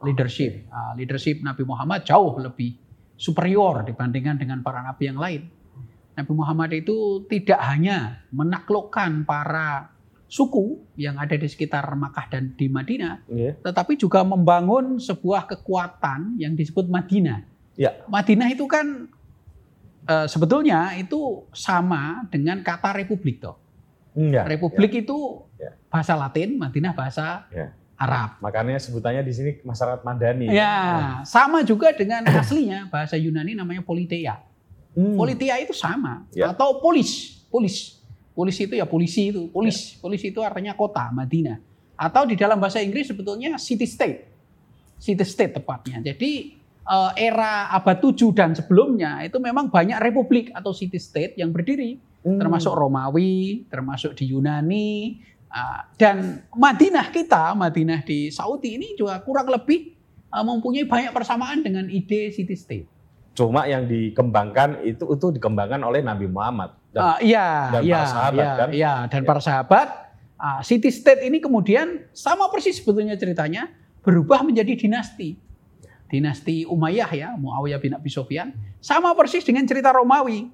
[0.00, 0.64] Leadership.
[0.72, 2.80] Uh, leadership Nabi Muhammad jauh lebih
[3.16, 5.42] superior dibandingkan dengan para nabi yang lain.
[6.16, 9.92] Nabi Muhammad itu tidak hanya menaklukkan para
[10.26, 13.54] suku yang ada di sekitar Makkah dan di Madinah, yeah.
[13.62, 17.46] tetapi juga membangun sebuah kekuatan yang disebut Madinah.
[17.78, 18.02] Yeah.
[18.10, 19.06] Madinah itu kan
[20.02, 23.54] e, sebetulnya itu sama dengan kata republik toh.
[24.18, 24.50] Yeah.
[24.50, 25.02] Republik yeah.
[25.06, 25.18] itu
[25.62, 25.72] yeah.
[25.86, 27.70] bahasa Latin, Madinah bahasa yeah.
[27.94, 28.42] Arab.
[28.42, 30.50] Makanya sebutannya di sini masyarakat Madani.
[30.50, 31.04] Ya, yeah.
[31.22, 34.42] sama juga dengan aslinya bahasa Yunani namanya Politeia.
[34.96, 35.14] Hmm.
[35.14, 36.50] Politeia itu sama yeah.
[36.50, 37.95] atau polis, polis
[38.36, 39.96] Polisi itu ya polisi itu, polis.
[39.96, 40.04] Ya.
[40.04, 41.56] Polisi itu artinya kota, Madinah.
[41.96, 44.28] Atau di dalam bahasa Inggris sebetulnya city state.
[45.00, 46.04] City state tepatnya.
[46.04, 46.52] Jadi
[46.84, 51.96] eh, era abad 7 dan sebelumnya itu memang banyak republik atau city state yang berdiri.
[52.28, 52.36] Hmm.
[52.36, 55.16] Termasuk Romawi, termasuk di Yunani.
[55.48, 59.96] Ah, dan Madinah kita, Madinah di Saudi ini juga kurang lebih
[60.28, 62.86] eh, mempunyai banyak persamaan dengan ide city state.
[63.32, 68.08] Cuma yang dikembangkan itu itu dikembangkan oleh Nabi Muhammad dan, uh, iya, dan iya, para
[68.08, 68.68] sahabat iya, kan.
[68.72, 69.26] Iya, dan ya.
[69.28, 69.88] para sahabat
[70.40, 73.68] uh, city state ini kemudian sama persis sebetulnya ceritanya
[74.00, 75.36] berubah menjadi dinasti.
[76.08, 78.56] Dinasti Umayyah ya, Muawiyah bin Abi Sufyan.
[78.80, 80.48] Sama persis dengan cerita Romawi.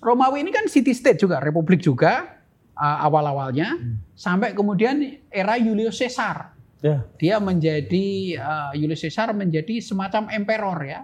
[0.00, 2.40] Romawi ini kan city state juga, republik juga
[2.72, 4.16] uh, awal-awalnya hmm.
[4.16, 6.56] sampai kemudian era Julius Caesar.
[6.80, 7.04] Yeah.
[7.20, 11.00] Dia menjadi uh, Julius Caesar menjadi semacam emperor ya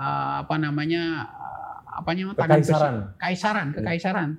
[0.00, 1.28] uh, apa namanya
[2.00, 2.34] uh, apa namanya?
[2.40, 2.94] Kekaisaran.
[3.20, 3.76] kaisaran iya.
[3.76, 4.30] kekaisaran.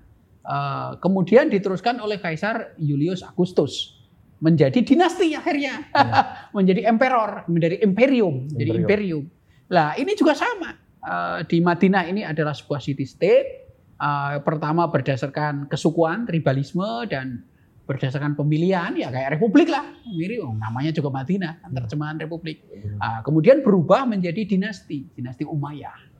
[0.41, 4.01] Uh, kemudian diteruskan oleh kaisar Julius Augustus.
[4.41, 5.85] Menjadi dinasti akhirnya.
[5.93, 6.13] Ya.
[6.57, 9.23] menjadi emperor menjadi imperium, imperium jadi imperium.
[9.69, 10.73] lah ini juga sama.
[11.01, 13.69] Uh, di Madinah ini adalah sebuah city state.
[14.01, 17.45] Uh, pertama berdasarkan kesukuan tribalisme dan
[17.85, 19.85] berdasarkan pemilihan ya kayak republik lah.
[20.09, 22.65] Mirip oh, namanya juga Madinah kan, terjemahan republik.
[22.97, 26.10] Uh, kemudian berubah menjadi dinasti dinasti Umayyah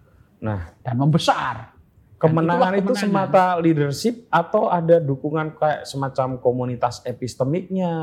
[0.41, 1.77] nah dan membesar
[2.17, 7.93] kemenangan dan itu semata leadership atau ada dukungan kayak semacam komunitas epistemiknya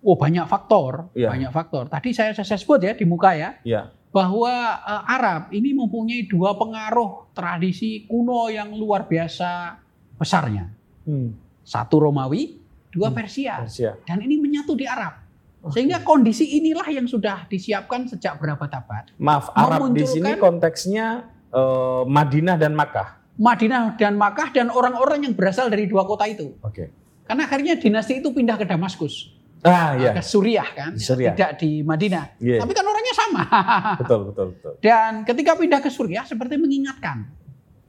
[0.00, 1.28] oh banyak faktor ya.
[1.28, 3.92] banyak faktor tadi saya saya sebut ya di muka ya, ya.
[4.08, 9.76] bahwa uh, Arab ini mempunyai dua pengaruh tradisi kuno yang luar biasa
[10.16, 10.72] besarnya
[11.04, 11.60] hmm.
[11.60, 13.54] satu Romawi dua hmm, Persia.
[13.60, 13.92] Persia.
[14.08, 15.28] Dan ini menyatu di Arab.
[15.66, 19.12] Sehingga kondisi inilah yang sudah disiapkan sejak berapa abad.
[19.18, 23.20] Maaf, Arab di sini konteksnya uh, Madinah dan Makkah.
[23.36, 26.56] Madinah dan Makkah dan orang-orang yang berasal dari dua kota itu.
[26.64, 26.72] Oke.
[26.72, 26.88] Okay.
[27.26, 29.36] Karena akhirnya dinasti itu pindah ke Damaskus.
[29.66, 30.14] Ah, iya.
[30.14, 31.34] Ke Suriah kan, Suriah.
[31.34, 32.38] tidak di Madinah.
[32.38, 32.62] Yeah.
[32.62, 33.42] Tapi kan orangnya sama.
[34.00, 34.72] betul, betul, betul.
[34.78, 37.26] Dan ketika pindah ke Suriah seperti mengingatkan,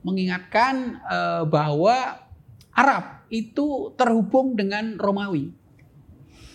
[0.01, 2.25] mengingatkan uh, bahwa
[2.73, 5.53] Arab itu terhubung dengan Romawi.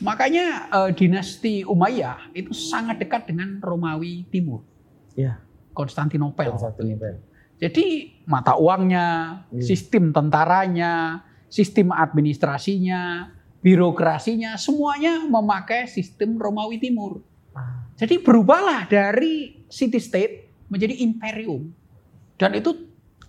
[0.02, 4.66] Makanya uh, dinasti Umayyah itu sangat dekat dengan Romawi Timur.
[5.14, 5.38] Ya.
[5.72, 6.52] Konstantinopel.
[6.52, 7.14] Konstantinopel.
[7.62, 9.06] Jadi mata uangnya,
[9.54, 9.62] ya.
[9.62, 13.30] sistem tentaranya, sistem administrasinya,
[13.62, 17.22] birokrasinya, semuanya memakai sistem Romawi Timur.
[17.54, 17.86] Ah.
[17.94, 20.34] Jadi berubahlah dari city state
[20.66, 21.70] menjadi imperium.
[22.34, 22.74] Dan itu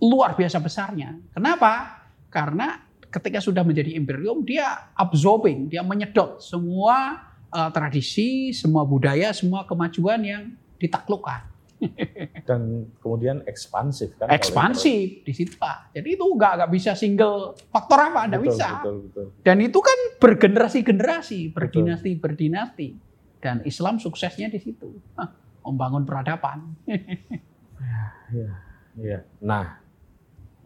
[0.02, 1.14] luar biasa besarnya.
[1.30, 2.02] Kenapa?
[2.26, 7.22] Karena ketika sudah menjadi imperium dia absorbing, dia menyedot semua
[7.54, 10.42] uh, tradisi, semua budaya, semua kemajuan yang
[10.82, 11.53] ditaklukkan.
[12.48, 14.28] Dan kemudian ekspansif kan?
[14.30, 15.94] Ekspansif di situ pak.
[15.96, 18.68] Jadi itu nggak nggak bisa single faktor apa, nggak bisa.
[18.80, 19.26] Betul, betul.
[19.44, 22.88] Dan itu kan bergenerasi-generasi, berdinasti berdinasti.
[23.44, 24.88] Dan Islam suksesnya di situ,
[25.20, 25.28] Hah,
[25.68, 26.80] membangun peradaban.
[28.32, 28.48] ya,
[28.96, 29.18] ya.
[29.44, 29.84] Nah,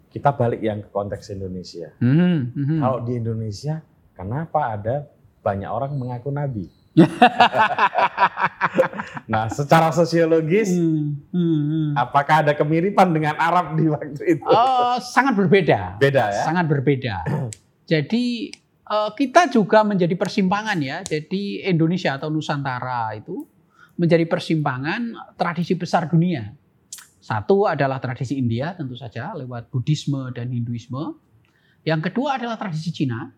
[0.09, 1.91] kita balik yang ke konteks Indonesia.
[1.99, 2.79] Hmm, hmm.
[2.79, 3.83] Kalau di Indonesia,
[4.15, 5.11] kenapa ada
[5.43, 6.78] banyak orang mengaku nabi?
[9.33, 11.89] nah, secara sosiologis, hmm, hmm, hmm.
[11.95, 14.49] apakah ada kemiripan dengan Arab di waktu itu?
[14.49, 16.01] Oh, sangat berbeda.
[16.01, 16.45] Beda ya?
[16.45, 17.23] Sangat berbeda.
[17.89, 18.53] Jadi
[18.89, 21.05] uh, kita juga menjadi persimpangan ya.
[21.05, 23.45] Jadi Indonesia atau Nusantara itu
[23.99, 26.55] menjadi persimpangan tradisi besar dunia.
[27.19, 31.19] Satu adalah tradisi India tentu saja lewat Buddhisme dan Hinduisme.
[31.85, 33.29] Yang kedua adalah tradisi Cina.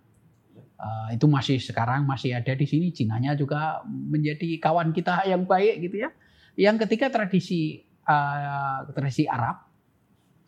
[0.81, 2.89] Uh, itu masih sekarang masih ada di sini.
[2.89, 6.11] Cinanya juga menjadi kawan kita yang baik gitu ya.
[6.57, 9.69] Yang ketiga tradisi uh, tradisi Arab.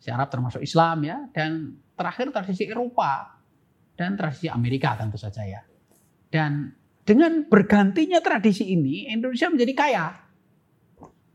[0.01, 1.17] Si Arab termasuk Islam ya.
[1.29, 3.37] Dan terakhir tradisi Eropa
[3.93, 5.61] dan tradisi Amerika tentu saja ya.
[6.33, 6.73] Dan
[7.05, 10.05] dengan bergantinya tradisi ini Indonesia menjadi kaya.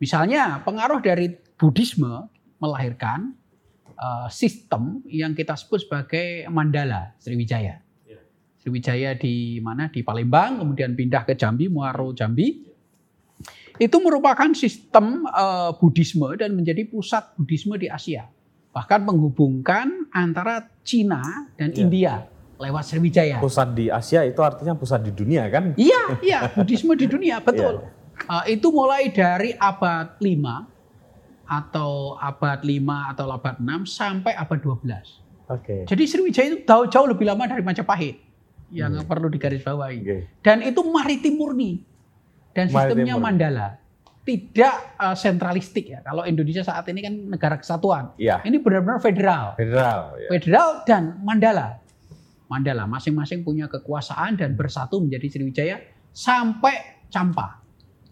[0.03, 2.27] Misalnya pengaruh dari Buddhisme
[2.59, 3.35] melahirkan
[3.95, 7.88] uh, sistem yang kita sebut sebagai Mandala Sriwijaya.
[8.59, 8.66] Ya.
[8.66, 9.87] Sriwijaya di mana?
[9.87, 12.66] Di Palembang, kemudian pindah ke Jambi, Muaro Jambi.
[13.79, 18.27] Itu merupakan sistem uh, Buddhisme dan menjadi pusat Buddhisme di Asia.
[18.75, 21.23] Bahkan menghubungkan antara Cina
[21.55, 21.79] dan ya.
[21.79, 22.14] India
[22.59, 23.38] lewat Sriwijaya.
[23.38, 25.79] Pusat di Asia itu artinya pusat di dunia kan?
[25.79, 27.79] Iya, iya, Buddhisme di dunia, betul.
[27.79, 27.94] Ya.
[28.27, 34.75] Uh, itu mulai dari abad 5 atau abad 5 atau abad 6 sampai abad 12.
[34.75, 35.07] Oke.
[35.47, 35.81] Okay.
[35.87, 38.28] Jadi Sriwijaya itu jauh, jauh lebih lama dari Majapahit
[38.72, 39.09] yang hmm.
[39.09, 39.98] perlu digarisbawahi.
[40.04, 40.20] Okay.
[40.44, 41.81] Dan itu maritim murni.
[42.52, 43.68] Dan sistemnya maritim Mandala.
[44.28, 46.04] Tidak uh, sentralistik ya.
[46.04, 48.12] Kalau Indonesia saat ini kan negara kesatuan.
[48.20, 48.44] Ya.
[48.44, 49.57] Ini benar-benar federal.
[49.57, 50.20] Federal.
[50.20, 50.28] Ya.
[50.28, 51.81] Federal dan Mandala.
[52.48, 55.76] Mandala masing-masing punya kekuasaan dan bersatu menjadi Sriwijaya
[56.12, 57.68] sampai Campa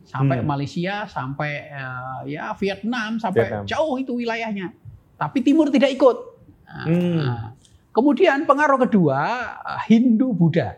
[0.06, 0.46] sampai hmm.
[0.46, 3.66] Malaysia, sampai uh, ya Vietnam, sampai Vietnam.
[3.66, 4.70] jauh itu wilayahnya.
[5.18, 6.16] Tapi Timur tidak ikut.
[6.62, 7.18] Nah, hmm.
[7.18, 7.46] Nah.
[7.96, 9.20] Kemudian pengaruh kedua
[9.64, 10.76] eh, Hindu Buddha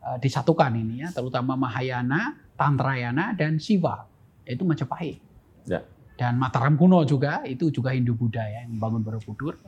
[0.00, 4.08] uh, disatukan ini ya, terutama Mahayana, Tantrayana dan Siva,
[4.48, 5.20] yaitu Majapahit.
[5.68, 5.84] Ya.
[6.16, 9.60] Dan Mataram kuno juga itu juga Hindu Buddha ya yang membangun Borobudur.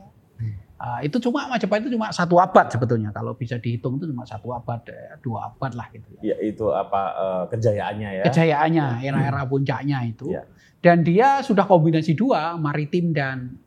[0.77, 4.53] Uh, itu cuma Majapahit itu cuma satu abad sebetulnya kalau bisa dihitung itu cuma satu
[4.53, 6.33] abad eh, dua abad lah gitu ya.
[6.33, 8.23] ya itu apa uh, kejayaannya ya.
[8.29, 10.29] Kejayaannya era-era puncaknya itu.
[10.29, 10.45] Ya.
[10.77, 13.57] Dan dia sudah kombinasi dua maritim dan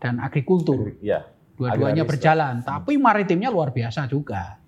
[0.00, 0.96] dan agrikultur.
[1.04, 1.28] Ya.
[1.54, 2.66] Dua-duanya berjalan, hmm.
[2.66, 4.58] tapi maritimnya luar biasa juga.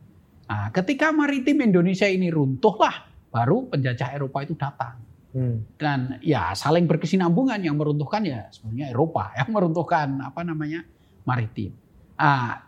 [0.46, 5.02] Nah, ketika maritim Indonesia ini runtuh lah, baru penjajah Eropa itu datang.
[5.36, 5.66] Hmm.
[5.76, 10.86] Dan ya saling berkesinambungan yang meruntuhkan ya sebenarnya Eropa yang meruntuhkan apa namanya
[11.26, 11.74] maritim.
[12.16, 12.62] Nah,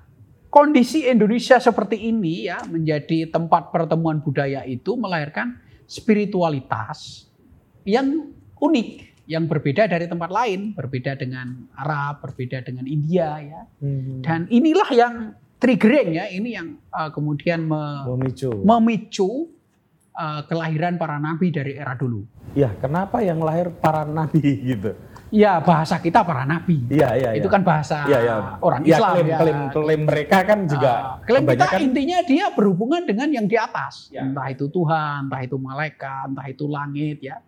[0.52, 5.56] kondisi Indonesia seperti ini ya menjadi tempat pertemuan budaya itu melahirkan
[5.88, 7.30] spiritualitas
[7.88, 13.60] yang unik, yang berbeda dari tempat lain, berbeda dengan Arab, berbeda dengan India ya.
[13.84, 14.24] Hmm.
[14.24, 15.14] Dan inilah yang
[15.60, 19.52] triggering ya, ini yang uh, kemudian me memicu, memicu
[20.16, 22.24] uh, kelahiran para nabi dari era dulu.
[22.56, 24.96] Ya, kenapa yang lahir para nabi gitu?
[25.28, 26.88] Ya bahasa kita para nabi.
[26.88, 27.30] Iya iya.
[27.36, 27.60] Itu ya.
[27.60, 28.36] kan bahasa ya, ya.
[28.64, 29.12] orang ya, Islam.
[29.12, 29.36] Klaim, ya.
[29.36, 30.92] klaim, klaim mereka kan juga.
[31.20, 34.08] Uh, klaim kita intinya dia berhubungan dengan yang di atas.
[34.08, 34.24] Ya.
[34.24, 37.44] Entah itu Tuhan, entah itu malaikat, entah itu langit ya.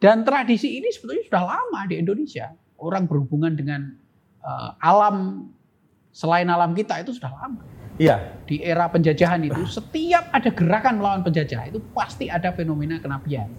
[0.00, 2.56] Dan tradisi ini sebetulnya sudah lama di Indonesia.
[2.80, 3.92] Orang berhubungan dengan
[4.40, 5.46] uh, alam
[6.08, 7.60] selain alam kita itu sudah lama.
[8.00, 8.16] Iya.
[8.48, 13.52] Di era penjajahan itu setiap ada gerakan melawan penjajah itu pasti ada fenomena kenabian.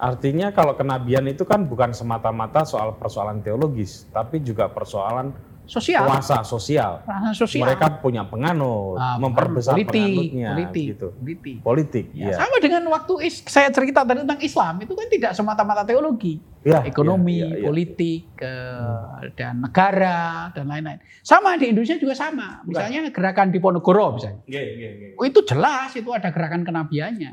[0.00, 6.04] Artinya kalau kenabian itu kan bukan semata-mata soal persoalan teologis, tapi juga persoalan sosial.
[6.04, 7.00] Kuasa sosial.
[7.32, 7.64] sosial.
[7.64, 11.08] Mereka punya penganut, ah, memperbesar politik, penganutnya politik, gitu.
[11.16, 11.56] Politik.
[11.64, 12.04] Politik.
[12.12, 12.36] Ya, ya.
[12.40, 16.40] Sama dengan waktu is, saya cerita tadi tentang Islam, itu kan tidak semata-mata teologi.
[16.64, 17.64] Ya, Ekonomi, ya, ya, ya.
[17.68, 19.36] politik, ke, hmm.
[19.36, 20.96] dan negara dan lain-lain.
[21.20, 22.64] Sama di Indonesia juga sama.
[22.64, 23.16] Misalnya Bukan.
[23.20, 24.40] gerakan di Ponegoro misalnya.
[24.48, 25.08] Ya, ya, ya.
[25.20, 27.32] Oh, itu jelas itu ada gerakan kenabiannya.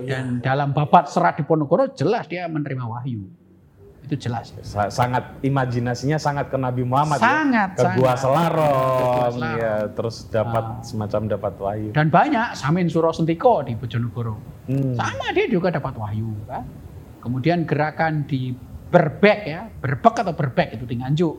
[0.00, 0.24] Oh, iya.
[0.24, 3.39] Dan dalam babat serat di Ponorogo jelas dia menerima wahyu.
[4.00, 4.50] Itu jelas.
[4.90, 7.78] Sangat imajinasinya sangat ke Nabi Muhammad sangat, ya.
[7.78, 7.96] Ke sangat.
[8.00, 10.82] Gua Selarong, ya, terus dapat nah.
[10.82, 11.88] semacam dapat wahyu.
[11.94, 14.34] Dan banyak Samin Suro Sentiko di Bojonegoro.
[14.66, 14.96] Hmm.
[14.98, 16.64] Sama dia juga dapat wahyu kan.
[17.20, 18.56] Kemudian gerakan di
[18.90, 21.36] Berbek ya, Berbek atau Berbek itu di Nganjuk.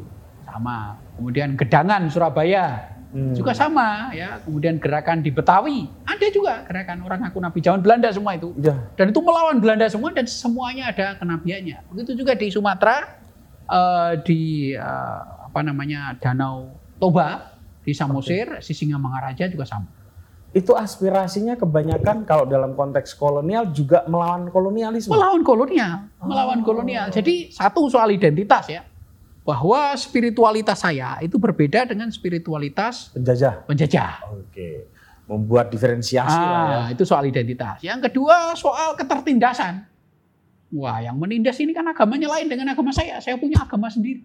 [0.48, 0.96] Sama.
[1.18, 3.36] Kemudian Gedangan Surabaya Hmm.
[3.36, 4.40] juga sama ya.
[4.40, 8.56] Kemudian gerakan di Betawi ada juga gerakan orang ngaku nabi zaman Belanda semua itu.
[8.56, 8.76] Ya.
[8.96, 11.92] Dan itu melawan Belanda semua dan semuanya ada kenabiannya.
[11.92, 13.20] Begitu juga di Sumatera
[13.68, 15.20] eh, di eh,
[15.52, 19.90] apa namanya Danau Toba di Samosir, Sisingamangaraja juga sama.
[20.52, 25.12] Itu aspirasinya kebanyakan kalau dalam konteks kolonial juga melawan kolonialisme.
[25.16, 26.66] Melawan kolonial, melawan Oh.
[26.68, 27.08] kolonial.
[27.08, 28.84] Jadi satu soal identitas ya.
[29.42, 33.66] Bahwa spiritualitas saya itu berbeda dengan spiritualitas Penjajah.
[33.66, 34.14] penjajah.
[34.38, 34.86] Oke.
[35.26, 36.78] Membuat diferensiasi lah ya.
[36.78, 37.82] Ah, itu soal identitas.
[37.82, 39.88] Yang kedua soal ketertindasan.
[40.72, 43.20] Wah, yang menindas ini kan agamanya lain dengan agama saya.
[43.20, 44.24] Saya punya agama sendiri.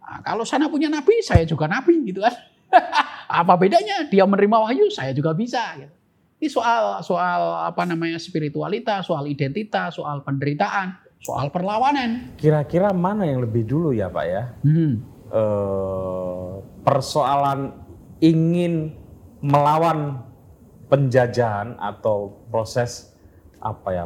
[0.00, 2.32] Nah, kalau sana punya nabi, saya juga nabi gitu kan.
[3.40, 4.08] apa bedanya?
[4.08, 5.60] Dia menerima wahyu, saya juga bisa.
[5.76, 5.92] Gitu.
[6.40, 12.36] Ini soal soal apa namanya spiritualitas, soal identitas, soal penderitaan, soal perlawanan.
[12.36, 14.42] Kira-kira mana yang lebih dulu ya Pak ya?
[14.60, 15.00] Hmm.
[15.34, 16.52] Eh,
[16.84, 17.72] persoalan
[18.20, 18.92] ingin
[19.40, 20.20] melawan
[20.86, 23.16] penjajahan atau proses
[23.58, 24.04] apa ya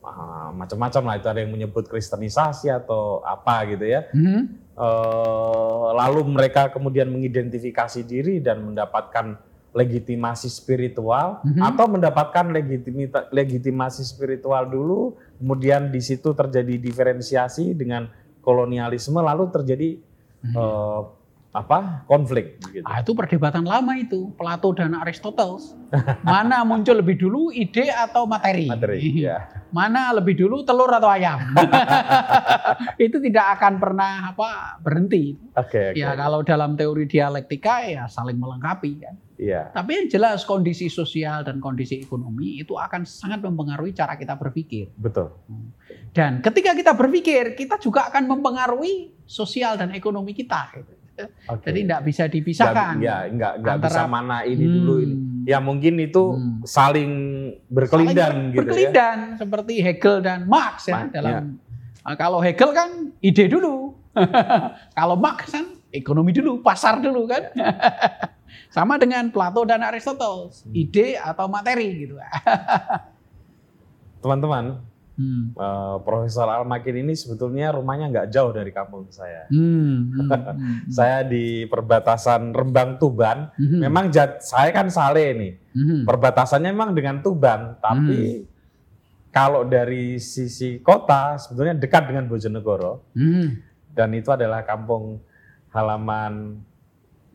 [0.00, 4.58] ah, macam-macam lah itu ada yang menyebut kristenisasi atau apa gitu ya Hmm.
[4.72, 9.36] Eh, lalu mereka kemudian mengidentifikasi diri dan mendapatkan
[9.72, 11.60] legitimasi spiritual Mhm.
[11.60, 18.06] atau mendapatkan legitimita- legitimasi spiritual dulu kemudian di situ terjadi diferensiasi dengan
[18.40, 19.98] kolonialisme lalu terjadi
[20.42, 20.54] Mhm.
[20.54, 21.00] eh,
[21.52, 22.80] apa konflik gitu.
[22.82, 25.76] Ah, itu perdebatan lama itu, Plato dan Aristoteles.
[26.24, 28.66] Mana muncul lebih dulu ide atau materi?
[28.66, 31.40] materi ya Mana lebih dulu telur atau ayam?
[33.04, 35.32] itu tidak akan pernah apa berhenti.
[35.56, 39.16] oke oke Ya kalau dalam teori dialektika ya saling melengkapi kan.
[39.40, 44.36] iya Tapi yang jelas kondisi sosial dan kondisi ekonomi itu akan sangat mempengaruhi cara kita
[44.36, 44.92] berpikir.
[44.94, 45.32] betul
[46.12, 50.68] Dan ketika kita berpikir, kita juga akan mempengaruhi sosial dan ekonomi kita.
[51.48, 53.00] oke Jadi tidak bisa dipisahkan.
[53.00, 55.31] Ya nggak nggak bisa mana ini dulu ini Hmm.
[55.42, 56.60] Ya mungkin itu Hmm.
[56.62, 57.12] saling
[57.66, 61.58] berkelindan Saling gitu ya berkelindan seperti Hegel dan Marx ya Ma- dalam
[62.02, 63.94] Uh, kalau Hegel kan ide dulu.
[64.98, 67.46] kalau Marx kan ekonomi dulu, pasar dulu kan.
[68.74, 70.74] Sama dengan Plato dan Aristoteles, Hmm.
[70.74, 72.18] ide atau materi gitu.
[74.22, 75.52] teman-teman Hmm.
[75.52, 79.44] eh, Profesor Almakin ini sebetulnya rumahnya nggak jauh dari kampung saya.
[79.52, 83.52] Hmm, hmm, hmm, saya di perbatasan Rembang Tuban.
[83.54, 85.52] Hmm, memang jat, saya kan Sale nih.
[85.76, 88.44] Hmm, perbatasannya memang dengan Tuban tapi
[89.32, 93.12] kalau dari sisi kota sebetulnya dekat dengan Bojonegoro.
[93.16, 93.60] Hmm,
[93.92, 95.20] dan itu adalah kampung
[95.72, 96.60] halaman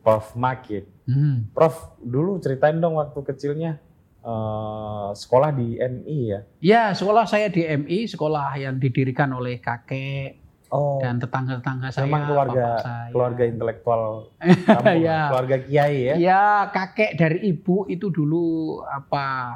[0.02, 1.52] Prof Makit hmm.
[1.52, 3.82] Prof dulu ceritain dong waktu kecilnya
[4.20, 10.42] eh, sekolah di MI ya Ya, sekolah saya di MI, sekolah yang didirikan oleh kakek
[10.68, 12.04] oh dan tetangga-tetangga saya.
[12.04, 13.08] memang keluarga saya.
[13.10, 14.04] keluarga intelektual
[14.68, 15.20] kampung, Ya.
[15.30, 18.46] keluarga kiai ya Ya, kakek dari ibu itu dulu
[18.84, 19.56] apa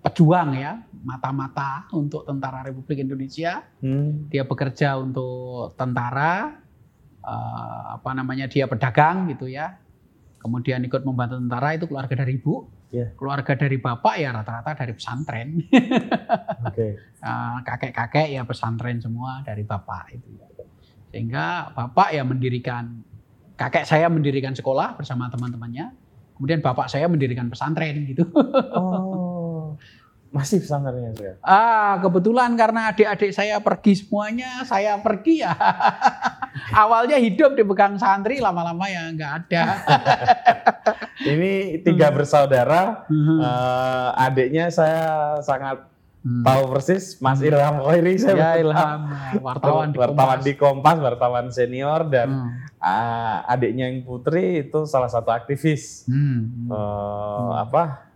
[0.00, 3.60] pejuang ya, mata-mata untuk tentara Republik Indonesia.
[3.80, 4.28] Hmm.
[4.28, 6.56] Dia bekerja untuk tentara,
[7.20, 9.76] eh, apa namanya dia pedagang gitu ya.
[10.36, 12.64] Kemudian ikut membantu tentara itu keluarga dari ibu.
[12.90, 13.14] Iya.
[13.14, 15.48] Keluarga dari bapak ya rata-rata dari pesantren.
[16.68, 16.88] oke
[17.20, 20.40] Eh, kakek-kakek ya pesantren semua dari bapak itu.
[21.12, 23.04] Sehingga bapak ya mendirikan
[23.60, 25.92] kakek saya mendirikan sekolah bersama teman-temannya.
[26.34, 28.24] Kemudian bapak saya mendirikan pesantren gitu.
[28.32, 29.29] oh
[30.30, 35.50] masih pesantrennya saya Ah, kebetulan karena adik-adik saya pergi semuanya, saya pergi ya.
[36.82, 39.64] Awalnya hidup di pegang santri, lama-lama ya nggak ada.
[41.26, 42.16] ini tiga Hmm.
[42.16, 45.04] bersaudara eh, adiknya saya
[45.40, 45.86] sangat
[46.20, 46.44] Hmm.
[46.44, 48.60] tahu persis Mas Ilham Khairi saya Ya.
[48.60, 49.08] Ilham,
[49.40, 50.44] wartawan di wartawan Kompas.
[50.44, 52.50] di Kompas wartawan senior dan Hmm.
[52.76, 56.68] ah, adiknya yang Putri itu salah satu aktivis Hmm.
[56.68, 58.09] eh, apa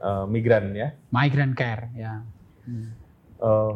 [0.00, 2.24] eh, migran ya Migrant care ya.
[2.64, 2.88] Hmm.
[3.36, 3.74] Eh,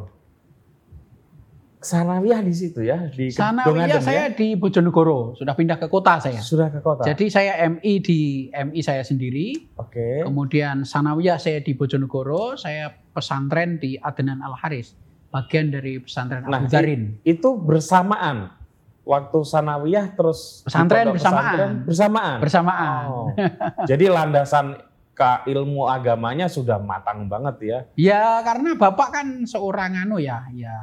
[1.84, 6.16] Sanawiyah di situ ya di Sana Kedongaden ya saya di Bojonegoro, sudah pindah ke kota
[6.16, 6.40] saya.
[6.40, 11.76] sudah ke kota Jadi saya MI di MI saya sendiri, oke kemudian sanawiyah saya di
[11.76, 14.96] Bojonegoro, saya pesantren di Adenan Al Haris,
[15.28, 17.20] bagian dari pesantren Nah, Abu Zarin.
[17.20, 18.48] itu bersamaan
[19.04, 21.44] waktu sanawiyah terus Pesantren bersamaan.
[21.44, 23.02] pesantren bersamaan Bersamaan.
[23.12, 23.28] Oh.
[23.84, 24.80] jadi landasan
[25.14, 30.74] ke ilmu agamanya sudah matang banget ya Ya karena bapak kan seorang anu ya, ya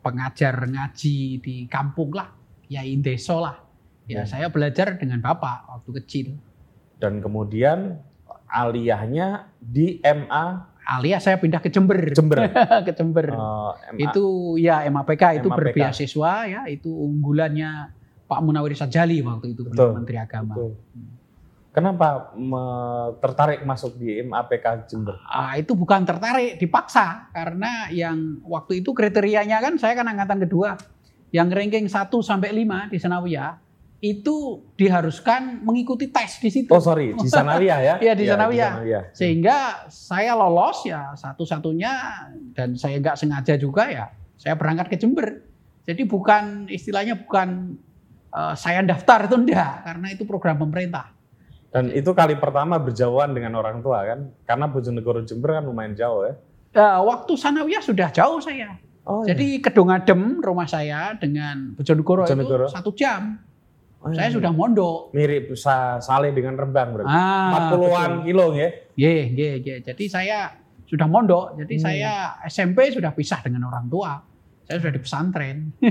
[0.00, 2.30] pengajar ngaji di kampung lah,
[2.64, 3.60] ya indeso lah.
[4.06, 4.22] Ya Ya.
[4.24, 6.26] saya belajar dengan bapak waktu kecil.
[6.96, 8.00] dan kemudian
[8.48, 11.98] aliyahnya di MA Alias saya pindah ke Jember.
[12.08, 12.46] Jember
[12.86, 13.26] ke Jember.
[13.28, 14.00] Eh, MA.
[14.06, 14.24] itu
[14.56, 15.58] ya MAPK itu MAPK.
[15.58, 17.90] berbeasiswa ya itu unggulannya
[18.24, 19.92] Pak Munawir Sajali waktu itu Betul.
[19.92, 20.54] Menteri Agama.
[20.54, 20.72] Betul.
[21.76, 25.20] Kenapa me- tertarik masuk di MAPK Jember?
[25.28, 30.80] Ah, itu bukan tertarik, dipaksa karena yang waktu itu kriterianya kan saya kan angkatan kedua.
[31.36, 33.60] Yang ranking 1 sampai 5 di Sanawiyah
[34.00, 36.72] itu diharuskan mengikuti tes di situ.
[36.72, 37.94] Oh sorry, di Sanawiyah ya?
[38.08, 38.24] Iya, di.
[38.24, 38.72] Sanawiyah.
[39.12, 41.92] Sehingga saya lolos ya satu-satunya
[42.56, 44.08] dan saya nggak sengaja juga ya
[44.40, 45.42] saya berangkat ke Jember.
[45.84, 47.76] Jadi bukan istilahnya bukan
[48.32, 51.15] eh, saya daftar itu enggak karena itu program pemerintah.
[51.68, 54.32] Dan itu kali pertama berjauhan dengan orang tua kan?
[54.42, 56.34] Karena Bojonegoro Jember kan lumayan jauh ya.
[56.72, 58.76] Nah, waktu Sanawiyah sudah jauh saya.
[59.02, 62.66] Oh, Jadi Kedongadem rumah saya dengan Bojonegoro, Bojonegoro.
[62.66, 63.38] itu satu jam.
[63.98, 64.18] Oh, iya.
[64.18, 65.10] Saya sudah mondok.
[65.12, 67.10] mirip sa- saleh dengan Rembang berarti.
[67.10, 68.68] Ah, 40-an kilo ya.
[68.94, 69.74] Ye, ye, ye.
[69.80, 70.52] Jadi saya
[70.84, 71.56] sudah mondok.
[71.56, 71.82] Jadi Hmm.
[71.82, 72.12] saya
[72.44, 74.20] SMP sudah pisah dengan orang tua.
[74.62, 75.56] Saya sudah di pesantren.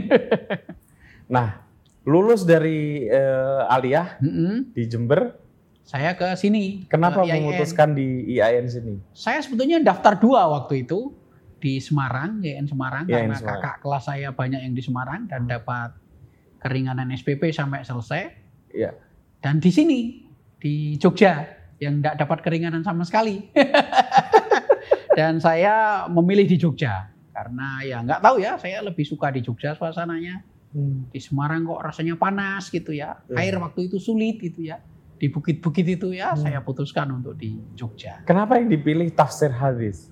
[1.25, 1.57] Nah,
[2.05, 4.71] lulus dari eh, aliyah Mm-mm.
[4.71, 5.33] di Jember,
[5.85, 6.89] Saya ke sini.
[6.89, 7.45] kenapa ke IAIN.
[7.45, 8.97] memutuskan di IAIN sini?
[9.13, 11.13] Saya sebetulnya daftar dua waktu itu
[11.61, 13.61] di Semarang, IAIN Semarang, IAIN karena Semarang.
[13.61, 15.93] kakak kelas saya banyak yang di Semarang dan dapat
[16.57, 18.33] keringanan SPP sampai selesai.
[18.73, 18.97] Iya.
[19.45, 20.25] Dan di sini
[20.57, 21.45] di Jogja
[21.77, 23.45] yang tidak dapat keringanan sama sekali.
[25.17, 29.77] dan saya memilih di Jogja karena ya nggak tahu ya, saya lebih suka di Jogja
[29.77, 30.41] suasananya.
[30.73, 31.13] Hmm.
[31.13, 33.21] Di Semarang kok rasanya panas gitu ya.
[33.29, 33.37] Iya.
[33.37, 34.81] Air waktu itu sulit gitu ya.
[35.15, 36.43] Di bukit-bukit itu ya Hmm.
[36.43, 38.19] saya putuskan untuk di Jogja.
[38.27, 40.11] Kenapa yang dipilih tafsir hadis?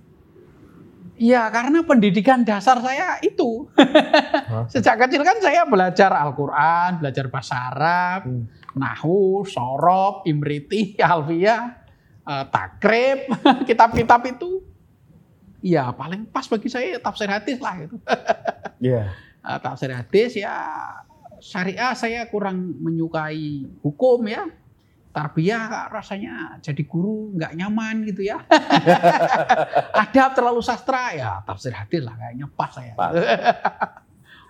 [1.14, 3.70] Iya, karena pendidikan dasar saya itu.
[4.74, 8.48] Sejak kecil kan saya belajar Al-Quran, belajar bahasa Arab, Hmm.
[8.74, 11.64] Nahu, Sorob, Imriti, Alfiyah,
[12.26, 13.20] eh, Takrib,
[13.70, 14.64] kitab-kitab itu.
[15.62, 17.96] Ya paling pas bagi saya tafsir hadis lah gitu.
[18.82, 19.14] Iya.
[19.44, 20.56] Eh, tafsir hadis ya
[21.40, 24.44] syariah saya kurang menyukai hukum ya.
[25.14, 28.42] Tarbiyah rasanya jadi guru nggak nyaman gitu ya.
[30.02, 32.98] Adab terlalu sastra ya tafsir hadis lah kayaknya pas saya.
[32.98, 33.14] Pas.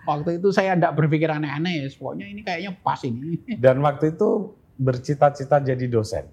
[0.07, 3.39] Waktu itu saya enggak berpikir aneh-aneh, pokoknya ini kayaknya pas ini.
[3.64, 6.28] Dan waktu itu bercita-cita jadi dosen.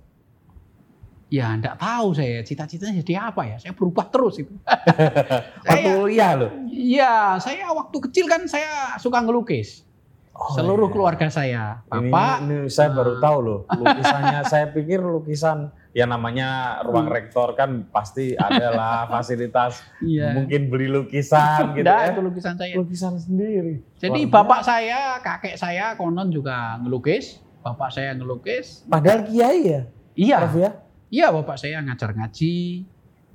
[1.31, 3.57] Ya enggak tahu saya cita-citanya jadi apa ya.
[3.63, 4.51] Saya berubah terus itu.
[5.63, 6.51] Waktu kuliah loh.
[6.67, 9.87] iya, saya waktu kecil kan saya suka ngelukis.
[10.41, 10.95] Oh, Seluruh iya.
[10.97, 13.21] keluarga saya, Ini, bapak, ini saya baru Ah.
[13.21, 14.41] tahu loh lukisannya.
[14.43, 15.59] saya pikir lukisan
[15.93, 16.49] ya namanya
[16.81, 17.13] ruang Hmm.
[17.13, 20.33] rektor kan pasti adalah fasilitas iya.
[20.33, 22.11] mungkin beli lukisan gitu Enggak, ya.
[22.11, 22.73] itu lukisan saya.
[22.75, 23.85] Lukisan sendiri.
[23.95, 27.37] Jadi Luar bapak saya, kakek saya konon juga ngelukis.
[27.61, 28.89] Bapak saya ngelukis.
[28.89, 29.81] Padahal kiai ya,
[30.17, 30.71] Iya, ya.
[31.11, 32.57] iya bapak saya ngajar ngaji,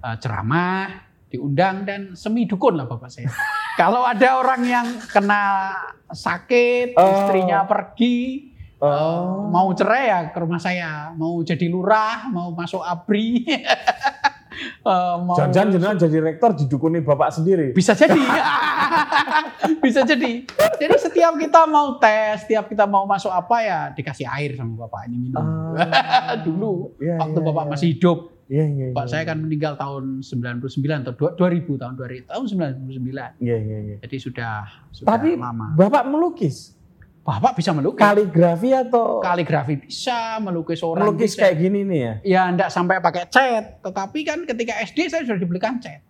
[0.01, 0.89] eh, ceramah,
[1.27, 3.29] diundang dan semi dukun lah bapak saya.
[3.77, 5.69] Kalau ada orang yang kena
[6.15, 7.05] sakit, Oh.
[7.05, 8.87] istrinya pergi, Oh.
[8.87, 13.43] eh, mau cerai ya ke rumah saya, mau jadi lurah, mau masuk abri,
[14.85, 17.71] mau Jangan-jangan jenengan jadi rektor didukuni bapak sendiri.
[17.71, 18.19] bisa jadi,
[19.83, 20.43] bisa jadi.
[20.75, 25.07] Jadi setiap kita mau tes, setiap kita mau masuk apa ya dikasih air sama bapak
[25.07, 25.43] ini minum.
[25.75, 26.35] Ah.
[26.45, 27.71] Dulu Iya, waktu iya, bapak iya.
[27.71, 28.85] masih hidup, Iya, iya.
[28.89, 29.29] bapak iya, saya iya.
[29.29, 30.61] kan meninggal tahun 99
[31.01, 33.41] atau dua- 2000 tahun 2000 tahun 99.
[33.41, 33.95] Iya, iya, iya.
[33.99, 34.53] Jadi sudah
[34.89, 35.73] sudah Tapi lama.
[35.73, 36.77] bapak melukis,
[37.19, 37.97] Bapak bisa melukis.
[37.99, 41.41] kaligrafi atau Kaligrafi bisa, melukis orang melukis bisa.
[41.41, 42.13] kayak gini nih ya?
[42.21, 46.05] Ya enggak sampai pakai cat, tetapi kan ketika SD saya sudah dibelikan cat.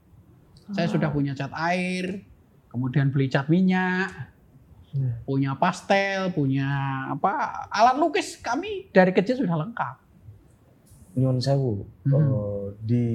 [0.67, 2.19] Saya sudah punya cat air,
[2.67, 4.11] kemudian beli cat minyak,
[4.91, 5.11] Hmm.
[5.23, 6.67] punya pastel, punya
[7.09, 9.95] apa alat lukis kami dari kecil sudah lengkap.
[11.16, 12.13] Nyun sewu Hmm.
[12.13, 13.05] eh, di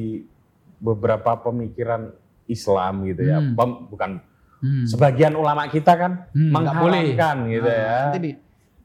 [0.76, 2.08] beberapa pemikiran
[2.46, 3.52] Islam gitu ya, Hmm.
[3.52, 4.10] pem- bukan
[4.58, 4.84] Hmm.
[4.84, 7.96] sebagian ulama kita kan Hmm, mengharamkan gitu Nah, ya.
[8.06, 8.38] nanti di-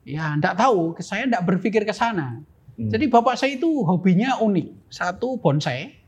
[0.05, 2.43] ya enggak tahu, saya enggak berpikir ke sana.
[2.75, 2.91] Hmm.
[2.91, 4.87] Jadi bapak saya itu hobinya unik.
[4.87, 6.03] Satu bonsai,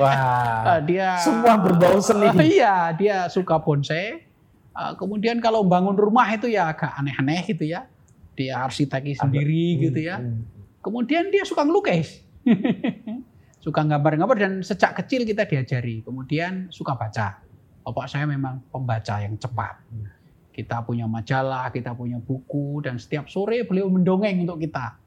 [0.00, 2.24] Wah, Eh, dia semua berbau seni.
[2.56, 4.24] iya, dia suka bonsai.
[4.72, 7.84] Eh, kemudian kalau bangun rumah itu ya agak aneh-aneh gitu ya.
[8.32, 10.16] Dia arsiteki sendiri gitu ya.
[10.16, 10.48] Hmm.
[10.80, 12.24] Kemudian dia suka ngelukis.
[13.64, 16.00] suka gambar-gambar dan sejak kecil kita diajari.
[16.02, 17.42] Kemudian suka baca.
[17.84, 19.80] Bapak saya memang pembaca yang cepat.
[20.52, 24.98] Kita punya majalah, kita punya buku dan setiap sore beliau mendongeng untuk kita.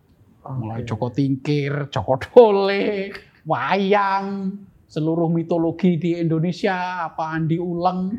[0.41, 0.81] Mulai.
[0.87, 3.13] Joko Tingkir, Joko Dole,
[3.45, 4.57] wayang,
[4.89, 8.09] seluruh mitologi di Indonesia, apa Andi Uleng,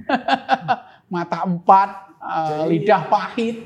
[1.13, 1.91] Mata Empat,
[2.23, 3.57] eh, Jadi- Lidah Pahit,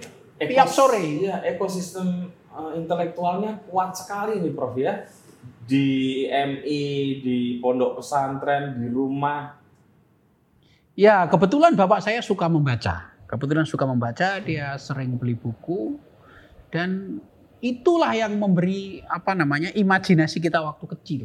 [0.41, 1.05] tiap sore.
[1.05, 5.05] Iya, ekosistem eh, intelektualnya kuat sekali nih Prof ya.
[5.67, 5.87] Di
[6.31, 6.83] MI,
[7.21, 9.59] di pondok pesantren, di rumah.
[10.95, 13.13] Ya, kebetulan bapak saya suka membaca.
[13.27, 15.99] Kebetulan suka membaca, dia sering beli buku.
[16.67, 17.23] dan
[17.65, 21.23] itulah yang memberi apa namanya imajinasi kita waktu kecil.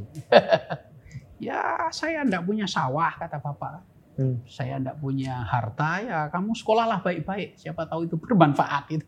[1.48, 3.84] ya saya enggak punya sawah kata bapak.
[4.20, 4.38] Hmm.
[4.48, 7.60] Saya enggak punya harta ya kamu sekolahlah baik-baik.
[7.60, 9.08] Siapa tahu itu bermanfaat itu.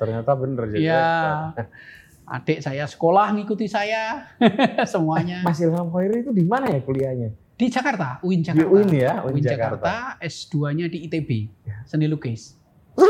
[0.00, 0.80] Ternyata bener jadi.
[0.82, 1.06] ya.
[2.26, 4.26] Adik saya sekolah ngikuti saya
[4.92, 5.40] semuanya.
[5.40, 7.30] Mas Ilham Khairi itu di mana ya kuliahnya?
[7.54, 8.68] Di Jakarta, UIN Di Jakarta.
[8.68, 9.80] UIN ya, UIN UIN Jakarta.
[9.80, 11.30] Jakarta, S2-nya di ITB,
[11.64, 11.76] Ya.
[11.84, 12.52] seni lukis.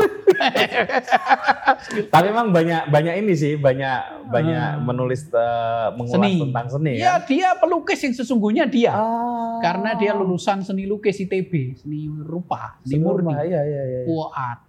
[2.07, 4.83] Tapi memang banyak banyak ini sih, banyak banyak Hmm.
[4.85, 6.43] menulis eh, mengulas Seni.
[6.43, 7.25] tentang seni Ya, kan?
[7.25, 8.93] dia pelukis yang sesungguhnya dia.
[8.93, 9.57] Ah.
[9.59, 14.01] Karena dia lulusan seni lukis ITB, seni rupa, seni Seni murni, rupa, Iya, iya, iya.
[14.29, 14.59] Art.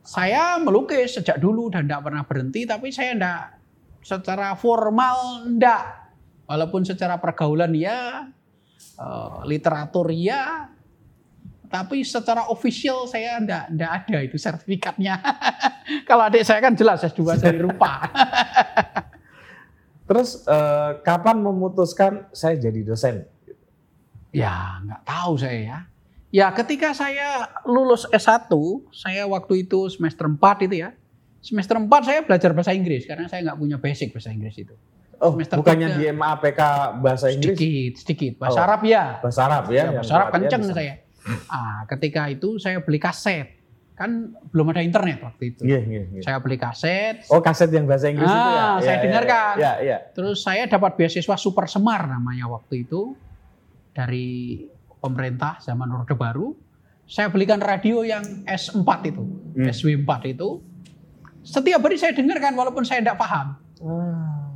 [0.00, 3.57] Saya melukis sejak dulu dan tidak pernah berhenti, tapi saya tidak
[4.02, 6.10] secara formal tidak.
[6.48, 8.24] Walaupun secara pergaulan ya,
[8.96, 10.72] eh, literatur ya,
[11.68, 15.14] tapi secara official saya tidak tidak ada itu sertifikatnya.
[16.08, 18.08] Kalau adik saya kan jelas S2 seni rupa.
[20.08, 23.28] Terus eh, kapan memutuskan saya jadi dosen?
[24.32, 25.78] Ya, nggak tahu saya ya.
[26.28, 28.52] Ya, ketika saya lulus S1,
[28.92, 30.92] saya waktu itu semester 4 itu ya.
[31.38, 34.74] Semester 4 saya belajar bahasa Inggris karena saya nggak punya basic bahasa Inggris itu.
[35.18, 35.98] Oh, Semester bukannya tiga.
[35.98, 36.60] di MAPK
[36.98, 37.54] bahasa Inggris?
[37.54, 38.32] Sedikit, sedikit.
[38.38, 38.66] Bahasa Oh.
[38.66, 39.04] Arab ya.
[39.18, 39.74] Bahasa Arab ya?
[39.80, 40.74] Ya, bahasa Arab kenceng bisa.
[40.74, 40.94] saya.
[41.46, 43.54] Ah, ketika itu saya beli kaset.
[43.92, 45.66] Kan belum ada internet waktu itu.
[45.66, 46.20] Iya, iya, iya.
[46.22, 47.26] Saya beli kaset.
[47.26, 48.38] Oh, kaset yang bahasa Inggris itu ya?
[48.38, 49.54] Ah, Iya, saya iya, dengarkan.
[49.58, 49.96] Iya, iya.
[50.12, 53.18] Terus saya dapat beasiswa Super Semar namanya waktu itu
[53.90, 54.62] dari
[54.96, 56.54] pemerintah zaman Orde Baru.
[57.04, 59.22] Saya belikan radio yang S4 itu,
[59.56, 59.66] Hmm.
[59.66, 60.62] SW4 itu.
[61.48, 63.56] Setiap hari saya dengarkan walaupun saya tidak paham.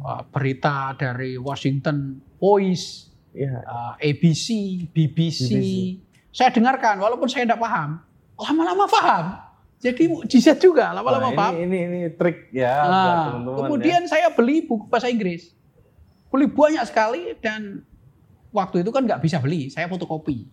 [0.04, 3.64] Ah, berita dari Washington Voice, iya.
[3.64, 4.46] uh, ABC,
[4.92, 5.48] BBC.
[5.48, 5.72] BBC.
[6.34, 7.96] Saya dengarkan walaupun saya tidak paham.
[8.36, 9.24] Lama-lama paham.
[9.82, 11.52] Jadi mukjizat juga, lama-lama Wah, paham.
[11.58, 15.50] ini, ini, ini trik ya buat Nah, teman-teman kemudian saya beli buku bahasa Inggris.
[16.30, 17.82] Beli banyak sekali dan
[18.54, 20.46] waktu itu kan nggak bisa beli, saya fotokopi.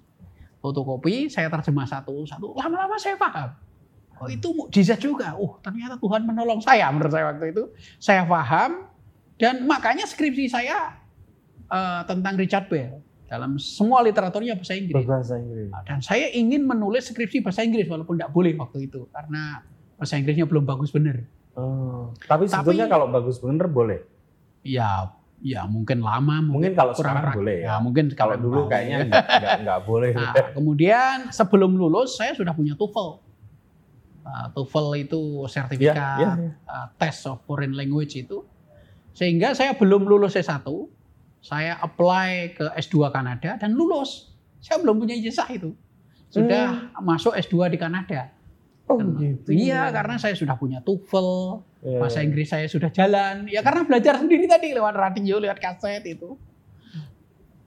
[0.64, 3.54] Fotokopi, saya terjemah satu-satu, lama-lama saya paham.
[4.20, 5.36] Oh itu mukjizat juga.
[5.36, 7.64] Oh ternyata Tuhan menolong saya menurut saya waktu itu.
[7.98, 8.86] Saya paham
[9.36, 11.00] dan makanya skripsi saya
[11.66, 14.80] eh, tentang Richard Bell dalam semua literaturnya bahasa ya.
[14.80, 14.96] Inggris.
[15.00, 15.70] Berbahasa Inggris.
[15.86, 19.64] Dan saya ingin menulis skripsi bahasa Inggris walaupun tidak boleh waktu itu karena
[19.96, 21.24] bahasa Inggrisnya belum bagus bener.
[21.54, 24.00] Oh, tapi Tapi- sebetulnya kalau bagus bener boleh.
[24.60, 27.80] Ya, ya mungkin lama, Mungkin kalau kurang sekarang boleh ya.
[27.80, 29.50] mungkin Kalau dulu mau, kayaknya ya.
[29.64, 30.12] nggak boleh.
[30.12, 33.29] Nah, kemudian sebelum lulus saya sudah punya TOEFL.
[34.30, 36.54] Uh, TOEFL itu Iya, sertifikat iya, iya.
[36.64, 38.46] uh, test of foreign language itu.
[39.12, 40.62] Sehingga saya belum lulus S1,
[41.40, 44.30] saya apply ke S2 Kanada dan lulus.
[44.60, 45.74] Saya belum punya ijazah itu.
[46.30, 48.30] Sudah masuk S2 di Kanada.
[48.86, 49.50] Oh, Karena- gitu.
[49.50, 51.30] Iya, karena saya sudah punya TOEFL,
[51.80, 52.20] Iya, bahasa.
[52.22, 53.48] Inggris saya sudah jalan.
[53.48, 56.38] Ya karena belajar sendiri tadi lewat radio, lewat kaset itu.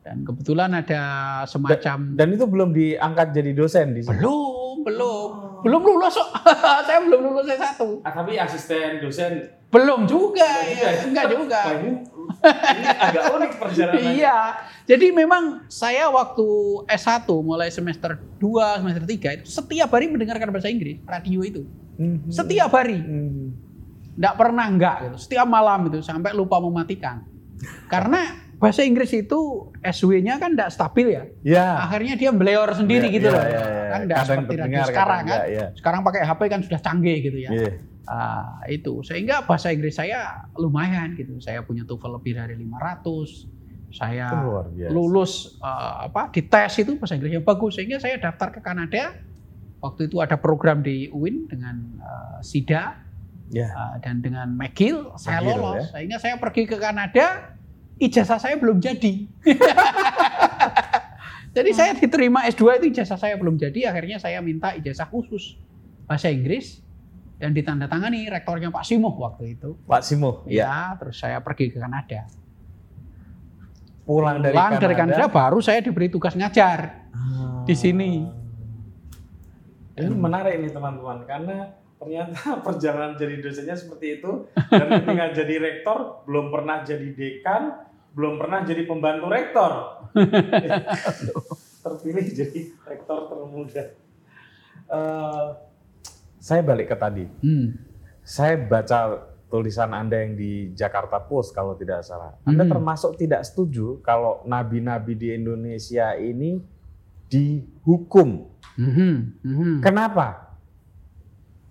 [0.02, 1.02] Dan kebetulan ada
[1.46, 4.18] semacam Dan itu belum diangkat jadi dosen di sini.
[4.18, 4.51] belum,
[4.82, 5.28] belum,
[5.62, 6.30] belum lulus kok.
[6.86, 7.80] saya belum lulus S1.
[8.04, 11.00] Ah, tapi asisten dosen Belum juga, Belum juga ya.
[11.08, 11.60] enggak juga.
[11.80, 11.90] Ini,
[13.00, 14.04] agak unik perjalanan.
[14.20, 14.38] Iya.
[14.84, 16.44] Jadi memang saya waktu
[16.92, 21.64] S1 mulai semester 2, semester 3 itu setiap hari mendengarkan bahasa Inggris, radio itu.
[21.96, 22.28] Mhm.
[22.28, 23.00] Setiap hari.
[23.00, 23.46] Mhm.
[24.20, 25.16] Enggak pernah enggak gitu.
[25.16, 27.24] Setiap malam itu sampai lupa mematikan.
[27.88, 28.28] Karena
[28.62, 29.38] bahasa Inggris itu
[29.82, 31.22] SW-nya kan enggak stabil ya.
[31.42, 31.66] Ya.
[31.82, 33.42] Akhirnya dia beleor sendiri Iya, gitu iya, loh.
[33.42, 33.82] iya, iya.
[33.90, 35.24] Kan Kadang seperti radio sekarang kan.
[35.26, 35.66] enggak, iya.
[35.74, 37.50] Sekarang pakai HP kan sudah canggih gitu ya.
[37.50, 37.70] Iya.
[38.02, 41.38] Ah, itu sehingga bahasa Inggris saya lumayan gitu.
[41.38, 43.50] Saya punya TOEFL lebih dari 500.
[43.90, 44.26] Saya
[44.88, 49.18] lulus eh, apa di tes itu bahasa Inggrisnya bagus sehingga saya daftar ke Kanada.
[49.82, 53.02] Waktu itu ada program di UIN dengan eh, SIDA
[53.52, 53.68] Ya.
[53.68, 55.76] eh, dan dengan McGill saya McGill, lolos.
[55.76, 55.84] ya.
[55.92, 57.52] Sehingga saya pergi ke Kanada,
[57.98, 59.28] ijazah saya belum jadi.
[61.56, 65.58] jadi saya diterima S2 itu ijazah saya belum jadi, akhirnya saya minta ijazah khusus
[66.08, 66.80] bahasa Inggris
[67.36, 69.74] dan ditandatangani rektornya Pak Simoh waktu itu.
[69.84, 70.46] Pak Simo.
[70.46, 70.64] Ya.
[70.64, 72.30] Ya, terus saya pergi ke Kanada.
[74.02, 74.82] Pulang dari Pulang Kanada.
[74.86, 77.62] dari Kanada baru saya diberi tugas ngajar Ah.
[77.68, 78.24] di sini.
[79.92, 86.26] Ini menarik nih teman-teman karena ternyata perjalanan jadi dosennya seperti itu dan ketika jadi rektor
[86.26, 87.62] belum pernah jadi dekan,
[88.10, 89.72] belum pernah jadi pembantu rektor.
[91.82, 93.84] Terpilih jadi rektor termuda.
[94.86, 95.46] Eh,
[96.42, 97.24] saya balik ke tadi.
[97.42, 97.78] Hmm.
[98.22, 102.38] Saya baca tulisan Anda yang di Jakarta Post kalau tidak salah.
[102.46, 102.72] Anda Hmm.
[102.78, 106.62] termasuk tidak setuju kalau nabi-nabi di Indonesia ini
[107.26, 108.46] dihukum.
[108.78, 109.74] Mhm, mhm.
[109.82, 110.51] Kenapa?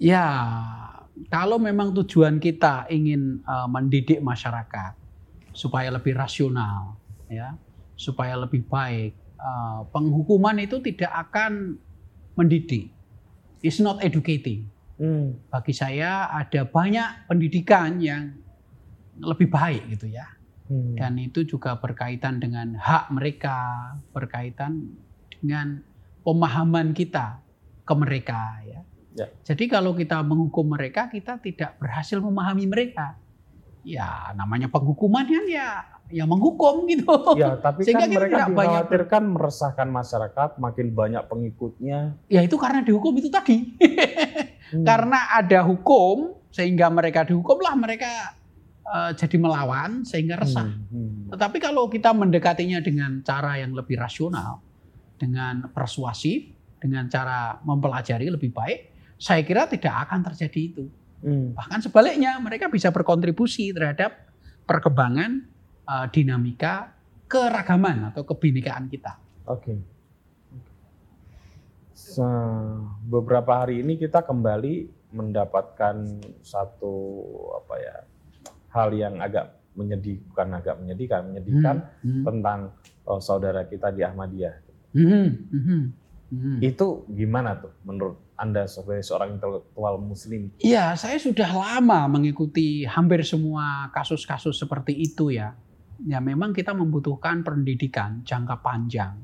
[0.02, 0.26] Ya,
[1.30, 4.98] kalau memang tujuan kita ingin uh, mendidik masyarakat
[5.54, 6.98] supaya lebih rasional,
[7.30, 7.54] ya,
[7.94, 11.78] supaya lebih baik, uh, penghukuman itu tidak akan
[12.34, 12.90] mendidik.
[13.62, 14.74] It's not educating.
[14.98, 15.38] Hmm.
[15.54, 18.42] Bagi saya ada banyak pendidikan yang
[19.22, 20.26] lebih baik gitu ya.
[20.66, 20.98] Hmm.
[20.98, 24.98] Dan itu juga berkaitan dengan hak mereka, berkaitan
[25.30, 25.86] dengan
[26.26, 27.38] pemahaman kita
[27.86, 28.82] ke mereka ya.
[29.16, 29.28] Ya.
[29.44, 33.18] Jadi kalau kita menghukum mereka, kita tidak berhasil memahami mereka.
[33.82, 37.08] Ya namanya penghukuman kan ya yang menghukum gitu.
[37.40, 39.34] Ya, tapi Sehingga kan mereka dikhawatirkan banyak...
[39.34, 42.00] meresahkan masyarakat, makin banyak pengikutnya.
[42.28, 43.64] Ya itu karena dihukum itu tadi.
[44.76, 44.86] hmm.
[44.86, 48.36] Karena ada hukum, sehingga mereka dihukumlah mereka
[48.86, 50.68] uh, jadi melawan sehingga resah.
[50.68, 50.86] Hmm.
[50.92, 51.32] Hmm.
[51.32, 54.60] Tetapi kalau kita mendekatinya dengan cara yang lebih rasional,
[55.16, 58.80] dengan persuasif, dengan cara mempelajari lebih baik,
[59.22, 60.84] saya kira tidak akan terjadi itu.
[61.22, 61.54] Hmm.
[61.54, 64.18] Bahkan sebaliknya, mereka bisa berkontribusi terhadap
[64.66, 65.46] perkembangan
[65.86, 66.90] uh, dinamika
[67.30, 69.22] keragaman atau kebinekaan kita.
[69.46, 69.62] Oke.
[69.62, 69.78] Okay.
[71.94, 72.26] So,
[73.06, 75.96] beberapa hari ini kita kembali mendapatkan
[76.42, 76.94] satu
[77.62, 77.96] apa ya
[78.74, 82.10] hal yang agak menyedihkan, agak menyedihkan, menyedihkan hmm.
[82.10, 82.24] Hmm.
[82.26, 82.60] tentang
[83.06, 84.56] oh, saudara kita di Ahmadiyah.
[84.98, 85.84] Hmm, hmm.
[86.32, 86.58] Hmm.
[86.64, 90.50] Itu gimana tuh menurut Anda sebagai seorang intelektual muslim?
[90.58, 95.54] Iya, saya sudah lama mengikuti hampir semua kasus-kasus seperti itu ya.
[96.02, 99.22] Ya memang kita membutuhkan pendidikan jangka panjang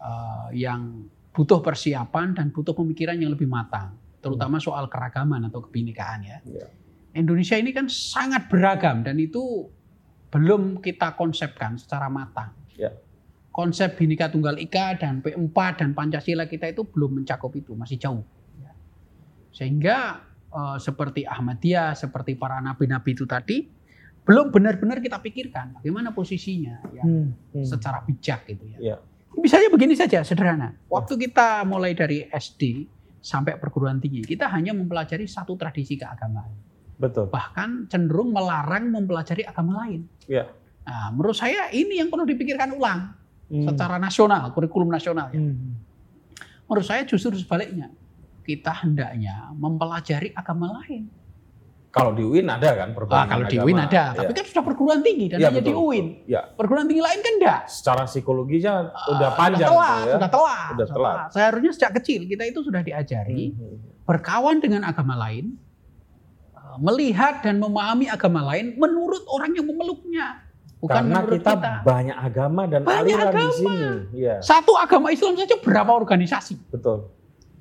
[0.00, 1.04] uh, yang
[1.36, 4.64] butuh persiapan dan butuh pemikiran yang lebih matang, terutama hmm.
[4.64, 6.38] soal keragaman atau kebinekaan ya.
[6.48, 6.66] ya.
[7.12, 9.68] Indonesia ini kan sangat beragam dan itu
[10.32, 12.56] belum kita konsepkan secara matang.
[12.72, 12.96] Ya
[13.52, 18.24] konsep Bhinneka Tunggal Ika dan P4 dan Pancasila kita itu belum mencakup itu, masih jauh.
[18.58, 18.72] Ya.
[19.52, 23.68] Sehingga eh, seperti Ahmadiyah, seperti para nabi-nabi itu tadi,
[24.24, 27.66] belum benar-benar kita pikirkan bagaimana posisinya ya, hmm, hmm.
[27.66, 28.78] secara bijak gitu ya.
[28.94, 28.96] ya.
[29.36, 30.76] Misalnya begini saja, sederhana.
[30.92, 32.86] Waktu kita mulai dari SD
[33.18, 36.52] sampai perguruan tinggi, kita hanya mempelajari satu tradisi keagamaan.
[37.00, 37.32] Betul.
[37.32, 40.06] Bahkan cenderung melarang mempelajari agama lain.
[40.28, 40.46] Ya.
[40.84, 43.21] Nah, menurut saya ini yang perlu dipikirkan ulang
[43.52, 43.68] hmm.
[43.68, 45.38] secara nasional, kurikulum nasional ya.
[45.38, 45.76] Hmm.
[46.64, 47.92] Menurut saya justru sebaliknya.
[48.42, 51.06] Kita hendaknya mempelajari agama lain.
[51.92, 54.16] Kalau di UIN ada kan perguruan ah, Kalau di UIN ada, ya.
[54.16, 56.06] tapi kan sudah perguruan tinggi dan ya, hanya betul, di UIN.
[56.24, 56.40] Ya.
[56.48, 57.60] Perguruan tinggi lain kan enggak.
[57.68, 60.14] Secara psikologinya uh, udah panjang sudah telat, ya.
[60.16, 60.70] Sudah telat.
[60.72, 61.16] Sudah telat.
[61.36, 63.60] Seharusnya sejak kecil kita itu sudah diajari hmm.
[63.60, 64.02] hmm, hmm.
[64.08, 65.60] berkawan dengan agama lain,
[66.56, 70.48] eh, melihat dan memahami agama lain menurut orang yang memeluknya.
[70.82, 73.38] Bukan Karena kita, kita banyak agama dan banyak aliran agama.
[73.38, 73.88] di sini.
[74.18, 74.36] Ya.
[74.42, 76.58] Satu agama Islam saja berapa organisasi?
[76.74, 77.06] Betul.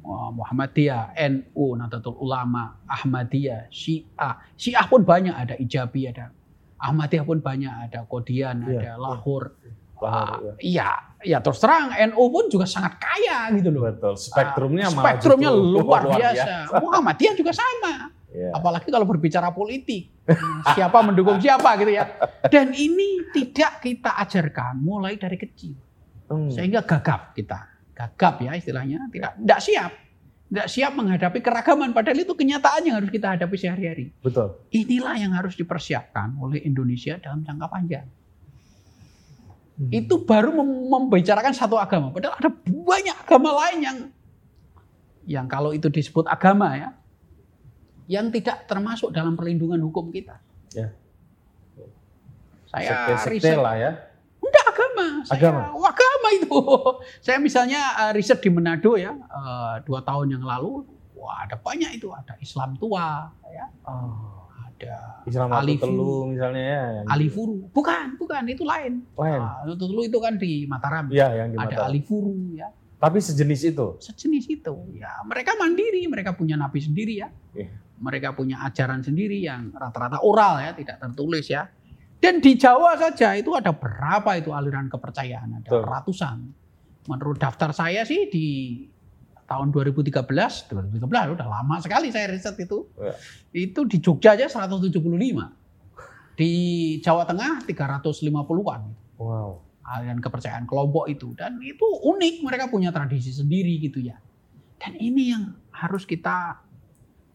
[0.09, 4.41] Muhammadiyah, NU, Nahdlatul Ulama, Ahmadiyah, Syiah.
[4.57, 6.33] Syiah pun banyak, ada Ijabi, ada
[6.81, 8.81] Ahmadiyah pun banyak, ada Kodian, ya.
[8.81, 9.53] ada Lahore.
[9.53, 13.85] Lahore uh, iya, ya terus terang NU pun juga sangat kaya gitu loh.
[13.85, 14.17] Betul.
[14.17, 16.33] Spektrumnya uh, spektrumnya luar, luar biasa.
[16.33, 16.81] biasa.
[16.81, 17.93] Muhammadiyah juga sama.
[18.31, 18.55] Yeah.
[18.55, 20.07] Apalagi kalau berbicara politik,
[20.71, 22.15] siapa mendukung siapa gitu ya.
[22.47, 25.75] Dan ini tidak kita ajarkan mulai dari kecil,
[26.31, 26.47] hmm.
[26.47, 27.59] sehingga gagap kita,
[27.91, 29.91] gagap ya istilahnya, tidak tidak siap,
[30.47, 31.91] tidak siap menghadapi keragaman.
[31.91, 34.15] Padahal itu kenyataan yang harus kita hadapi sehari-hari.
[34.23, 34.63] Betul.
[34.71, 38.07] Inilah yang harus dipersiapkan oleh Indonesia dalam jangka panjang.
[39.75, 39.91] Hmm.
[39.91, 40.55] Itu baru
[40.87, 42.15] membicarakan satu agama.
[42.15, 43.97] Padahal ada banyak agama lain yang
[45.27, 46.95] yang kalau itu disebut agama ya,
[48.11, 50.35] yang tidak termasuk dalam perlindungan hukum kita.
[50.75, 50.91] Ya.
[52.67, 53.91] Saya sekte, riset lah ya.
[54.43, 55.05] Enggak agama.
[55.23, 55.61] Saya, agama.
[55.87, 56.59] agama itu.
[57.25, 60.83] Saya misalnya uh, riset di Manado ya uh, dua tahun yang lalu.
[61.15, 62.11] Wah ada banyak itu.
[62.11, 63.71] Ada Islam tua, ya.
[63.87, 66.83] Oh, ada Islam Alifuru misalnya ya.
[67.07, 69.07] Alifuru, bukan, bukan itu lain.
[69.15, 69.41] Lain.
[69.63, 71.07] Uh, Telu itu kan di Mataram.
[71.07, 71.87] Iya, yang di Mataram.
[71.87, 72.67] Ada Alifuru ya.
[72.99, 73.87] Tapi sejenis itu.
[74.03, 74.73] Sejenis itu.
[74.99, 77.29] Ya, mereka mandiri, mereka punya nabi sendiri ya.
[77.55, 81.69] Yeah mereka punya ajaran sendiri yang rata-rata oral ya, tidak tertulis ya.
[82.21, 85.81] Dan di Jawa saja itu ada berapa itu aliran kepercayaan, ada Tuh.
[85.81, 86.37] ratusan.
[87.09, 88.77] Menurut daftar saya sih di
[89.49, 92.85] tahun 2013, 2013 udah lama sekali saya riset itu.
[92.95, 93.13] Ya.
[93.51, 94.93] Itu di Jogja aja 175.
[96.37, 96.51] Di
[97.01, 98.81] Jawa Tengah 350-an.
[99.17, 99.65] Wow.
[99.81, 104.15] Aliran kepercayaan kelompok itu dan itu unik mereka punya tradisi sendiri gitu ya.
[104.77, 106.63] Dan ini yang harus kita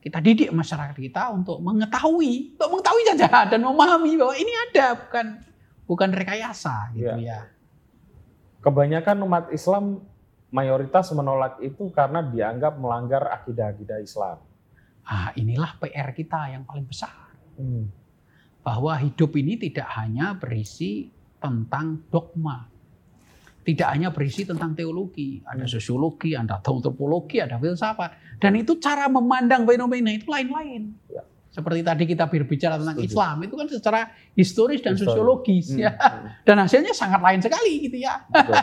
[0.07, 5.27] kita didik masyarakat kita untuk mengetahui, untuk mengetahui saja dan memahami bahwa ini ada, bukan
[5.83, 7.35] bukan rekayasa gitu ya.
[7.35, 7.41] ya.
[8.63, 9.99] Kebanyakan umat Islam
[10.55, 14.39] mayoritas menolak itu karena dianggap melanggar akidah-akidah Islam.
[15.03, 17.35] Ah, inilah PR kita yang paling besar.
[17.59, 17.91] Hmm.
[18.63, 21.11] Bahwa hidup ini tidak hanya berisi
[21.43, 22.71] tentang dogma.
[23.67, 25.43] Tidak hanya berisi tentang teologi.
[25.43, 28.39] Ada sosiologi, ada antropologi, ada filsafat.
[28.39, 30.95] Dan itu cara memandang fenomena itu lain-lain.
[31.11, 31.27] Ya.
[31.51, 33.11] Seperti tadi kita berbicara tentang Setuju.
[33.17, 34.01] Islam, itu kan secara
[34.37, 35.17] historis dan Historis.
[35.17, 35.93] sosiologis Hmm, ya.
[35.97, 36.29] hmm.
[36.47, 38.15] Dan hasilnya sangat lain sekali gitu ya.
[38.29, 38.55] Betul.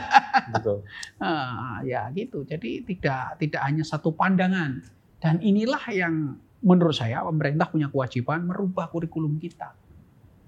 [0.54, 0.78] Betul.
[1.26, 2.46] Ah, ya gitu.
[2.46, 4.80] Jadi tidak tidak hanya satu pandangan.
[5.18, 9.74] Dan inilah yang menurut saya pemerintah punya kewajiban merubah kurikulum kita.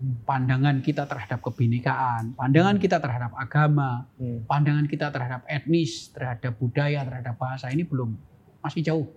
[0.05, 4.45] Pandangan kita terhadap kebinekaan, pandangan kita terhadap agama, Hmm.
[4.45, 8.13] pandangan kita terhadap etnis, terhadap budaya, terhadap bahasa ini belum
[8.61, 9.07] masih jauh.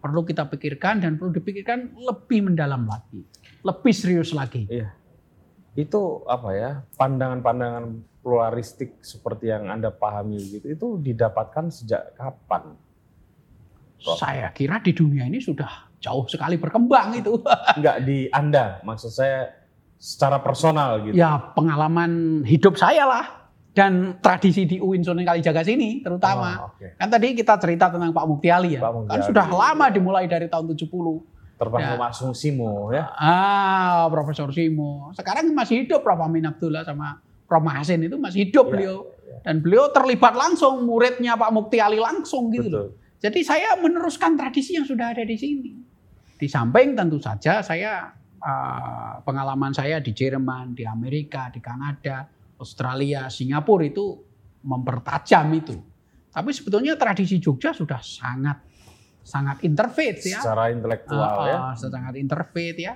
[0.00, 3.20] Perlu kita pikirkan dan perlu dipikirkan lebih mendalam lagi,
[3.60, 4.64] lebih serius lagi.
[5.76, 6.70] Itu apa ya?
[6.96, 7.84] Pandangan-pandangan
[8.20, 12.76] pluralistik seperti yang Anda pahami gitu itu didapatkan sejak kapan?
[14.00, 14.16] Kok?
[14.16, 17.36] Saya kira di dunia ini sudah jauh sekali berkembang itu.
[17.76, 19.59] Enggak di Anda, maksud saya
[20.00, 21.12] secara personal gitu.
[21.12, 23.24] ya pengalaman hidup saya lah
[23.70, 26.56] dan tradisi di UIN Sunan Kalijaga sini terutama.
[26.58, 26.96] Oh, oke.
[26.96, 28.82] Kan tadi kita cerita tentang Pak Mukti Ali ya.
[28.82, 29.28] Pak Mukti kan Ali.
[29.28, 30.88] sudah lama dimulai dari tahun 70.
[31.54, 31.94] Termasuk Ya.
[31.94, 33.12] Mas Simo ya.
[33.14, 35.12] Ah, Profesor Simo.
[35.12, 38.96] Sekarang masih hidup Prof Amin Abdullah sama Prof Mahasin itu masih hidup Ya, beliau.
[39.22, 39.36] ya.
[39.44, 42.86] Dan beliau terlibat langsung muridnya Pak Mukti Ali langsung gitu loh.
[42.88, 42.98] Betul.
[43.20, 45.70] Jadi saya meneruskan tradisi yang sudah ada di sini.
[46.34, 48.08] Di samping tentu saja saya
[48.40, 52.26] uh, pengalaman saya di Jerman, di Amerika, di Kanada,
[52.58, 54.16] Australia, Singapura itu
[54.64, 55.76] mempertajam itu.
[56.30, 58.60] Tapi sebetulnya tradisi Jogja sudah sangat
[59.20, 60.40] sangat interfaith ya.
[60.40, 61.56] Secara intelektual Uh, ya.
[61.70, 62.94] uh, sangat interfaith ya.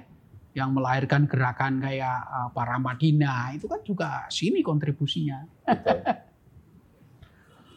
[0.54, 5.44] Yang melahirkan gerakan kayak uh, para Madinah itu kan juga sini kontribusinya.
[5.66, 6.00] Betul.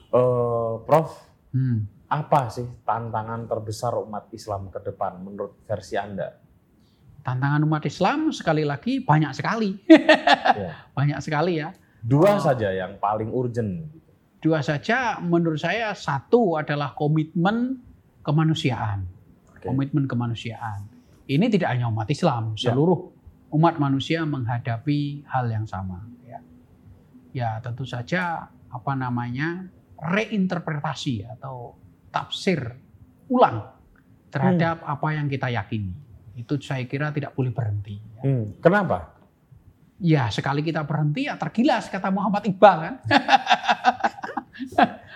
[0.08, 1.10] Eh, Prof,
[1.52, 1.84] Hmm.
[2.08, 6.32] apa sih tantangan terbesar umat Islam ke depan menurut versi Anda?
[7.28, 9.76] Tantangan umat Islam sekali lagi banyak sekali.
[10.58, 10.74] Ya.
[10.96, 11.76] banyak sekali ya.
[12.00, 12.42] Dua Oh.
[12.42, 13.84] saja yang paling urgent.
[13.86, 14.08] gitu.
[14.40, 17.84] Dua saja menurut saya satu adalah komitmen
[18.24, 19.04] kemanusiaan.
[19.52, 19.68] Oke.
[19.68, 20.88] Komitmen kemanusiaan.
[21.28, 22.72] Ini tidak hanya umat Islam, Ya.
[22.72, 23.12] seluruh
[23.52, 26.40] umat manusia menghadapi hal yang sama ya.
[27.36, 29.68] Ya, tentu saja apa namanya?
[29.98, 31.74] reinterpretasi atau
[32.08, 32.78] tafsir
[33.28, 33.66] ulang
[34.30, 34.94] terhadap Hmm.
[34.94, 35.90] apa yang kita yakini.
[36.38, 37.98] Itu saya kira tidak boleh berhenti.
[37.98, 38.22] ya.
[38.22, 39.18] Hmm, Kenapa?
[39.98, 42.96] Ya, sekali kita berhenti ya tergilas kata Muhammad Iqbal kan.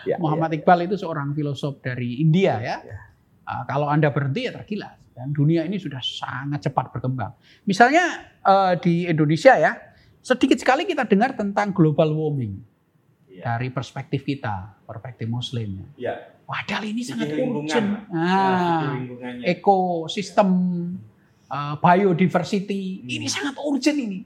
[0.01, 2.77] Ya, Muhammad Iqbal itu seorang filosof dari India ya.
[2.81, 2.99] Ya.
[3.45, 4.97] Ah, kalau Anda berhenti ya tergilas.
[5.13, 7.37] Dan dunia ini sudah sangat cepat berkembang.
[7.65, 8.05] Misalnya
[8.41, 9.77] eh, di Indonesia ya,
[10.17, 12.57] sedikit sekali kita dengar tentang global warming
[13.29, 13.53] ya.
[13.53, 15.85] dari perspektif kita, perspektif Muslim.
[16.01, 16.17] Ya.
[16.49, 18.09] Padahal ini sangat urgent.
[18.09, 18.25] Nah,
[18.89, 18.97] Ah,
[19.45, 20.49] ekosistem,
[21.51, 23.09] eh, biodiversity, Hmm.
[23.11, 24.19] ini sangat urgent ini.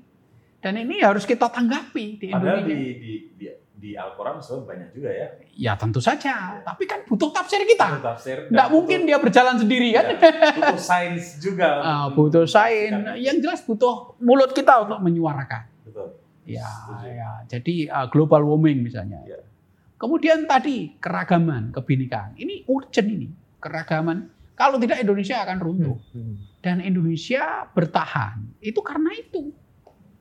[0.58, 2.74] Dan ini harus kita tanggapi di Padahal Indonesia.
[2.74, 3.46] di di di,
[3.76, 5.28] di Al-Quran sebenarnya banyak juga ya.
[5.56, 7.86] Ya tentu saja, tapi kan butuh tafsir kita.
[7.92, 8.38] Butuh tafsir.
[8.48, 10.06] Nggak mungkin butuh- dia berjalan sendiri kan.
[10.10, 10.18] ya,
[10.52, 11.70] butuh sains juga.
[12.10, 12.98] Untuk butuh sains.
[13.16, 15.70] Yang jelas butuh mulut kita untuk menyuarakan.
[15.84, 16.18] Betul.
[16.46, 17.08] Ya, Setuju.
[17.12, 17.32] ya.
[17.48, 19.22] Jadi uh, global warming misalnya.
[19.24, 19.38] Ya.
[19.96, 22.36] Kemudian tadi keragaman, kebinekaan.
[22.36, 24.34] Ini urgent ini, keragaman.
[24.56, 25.97] Kalau tidak Indonesia akan runtuh.
[26.16, 26.36] Hmm.
[26.64, 28.56] Dan Indonesia bertahan.
[28.64, 29.51] Itu karena itu.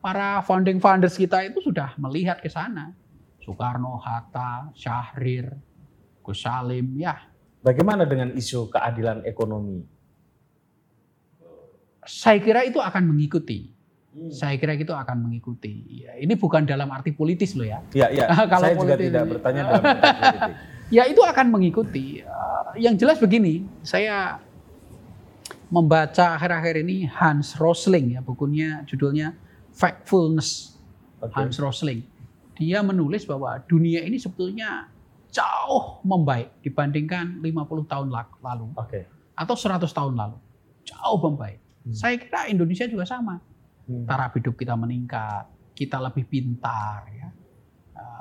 [0.04, 2.92] Para founding fathers kita itu sudah melihat ke sana.
[3.40, 5.48] Soekarno, Hatta, Syahrir,
[6.20, 7.16] Gus Salim, ya
[7.64, 9.80] Bagaimana dengan isu keadilan ekonomi?
[12.04, 13.72] saya kira itu akan mengikuti.
[14.12, 14.30] Hmm.
[14.30, 16.04] Saya kira itu akan mengikuti.
[16.04, 17.80] Ya, ini bukan dalam arti politis loh ya.
[17.96, 18.28] Ya, ya.
[18.52, 20.54] Kalau saya juga politik tidak bertanya dalam konteks politik.
[20.92, 22.20] Ya itu akan mengikuti.
[22.20, 24.40] Eh, yang jelas begini, saya
[25.72, 29.34] membaca akhir-akhir ini Hans Rosling ya bukunya judulnya
[29.74, 30.78] Factfulness
[31.18, 31.34] Oke.
[31.34, 32.04] Hans Rosling.
[32.54, 34.86] Dia menulis bahwa dunia ini sebetulnya
[35.34, 38.08] jauh membaik dibandingkan 50 tahun
[38.38, 39.10] lalu Oke.
[39.34, 40.38] atau 100 tahun lalu.
[40.86, 41.58] Jauh membaik.
[41.82, 41.96] Hmm.
[41.96, 43.42] Saya kira Indonesia juga sama.
[43.84, 44.08] Hmm.
[44.08, 45.44] taraf hidup kita meningkat,
[45.76, 47.28] kita lebih pintar, ya.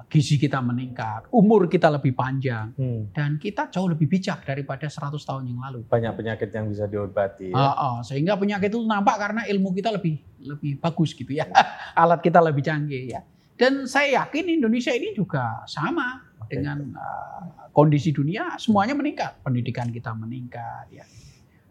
[0.04, 3.08] Uh, gizi kita meningkat, umur kita lebih panjang, Hmm.
[3.16, 5.88] dan kita jauh lebih bijak daripada 100 tahun yang lalu.
[5.88, 7.56] Banyak penyakit yang bisa diobati.
[7.56, 7.56] Ya.
[7.56, 11.48] Ah, ah, sehingga penyakit itu nampak karena ilmu kita lebih lebih bagus gitu ya,
[12.02, 13.24] alat kita lebih canggih ya.
[13.56, 16.58] Dan saya yakin Indonesia ini juga sama Oke.
[16.58, 21.06] dengan uh, kondisi dunia, semuanya meningkat, pendidikan kita meningkat ya.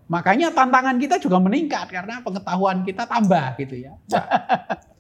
[0.07, 3.93] Makanya tantangan kita juga meningkat karena pengetahuan kita tambah gitu ya.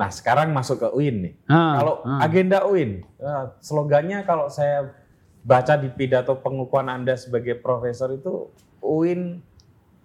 [0.00, 1.34] Nah, sekarang masuk ke UIN nih.
[1.44, 2.24] Ah, Kalau ah.
[2.24, 4.96] agenda UIN, eh, slogannya kalau saya
[5.44, 8.48] baca di pidato pengukuhan Anda sebagai profesor itu
[8.80, 9.44] UIN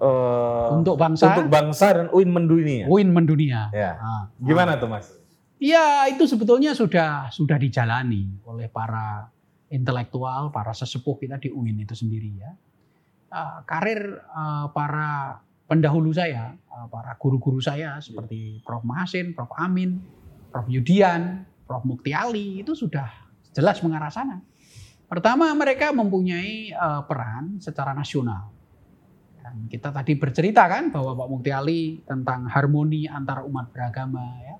[0.04, 2.92] eh, untuk bangsa, untuk bangsa dan UIN mendunia.
[2.92, 3.72] UIN mendunia.
[3.72, 3.96] Ya.
[3.96, 5.16] Nah, Gimana tuh Mas?
[5.64, 9.32] Ya itu sebetulnya sudah sudah dijalani oleh para
[9.72, 12.52] intelektual, para sesepuh kita di UIN itu sendiri ya.
[13.32, 18.86] Uh, karir uh, para pendahulu saya, uh, para guru-guru saya seperti Prof.
[18.86, 19.50] Mahasin, Prof.
[19.58, 20.02] Amin,
[20.54, 20.70] Prof.
[20.70, 21.84] Yudian, Prof.
[21.86, 23.10] Mukti Ali itu sudah
[23.54, 24.42] jelas mengarah sana.
[25.06, 28.50] Pertama mereka mempunyai uh, peran secara nasional.
[29.38, 34.56] Dan kita tadi bercerita kan bahwa Pak Mukti Ali tentang harmoni antara umat beragama ya.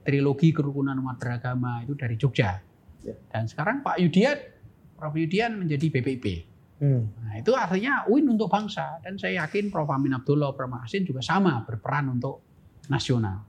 [0.00, 2.56] Trilogi kerukunan umat beragama itu dari Jogja.
[3.04, 3.16] Ya.
[3.28, 4.40] Dan sekarang Pak Yudian,
[4.96, 5.12] Prof.
[5.12, 6.49] Yudian menjadi BPIP.
[6.80, 7.12] Hmm.
[7.12, 11.20] Nah, itu artinya win untuk bangsa dan saya yakin Prof Amin Abdullah, Prof Masin juga
[11.20, 12.40] sama berperan untuk
[12.88, 13.44] nasional.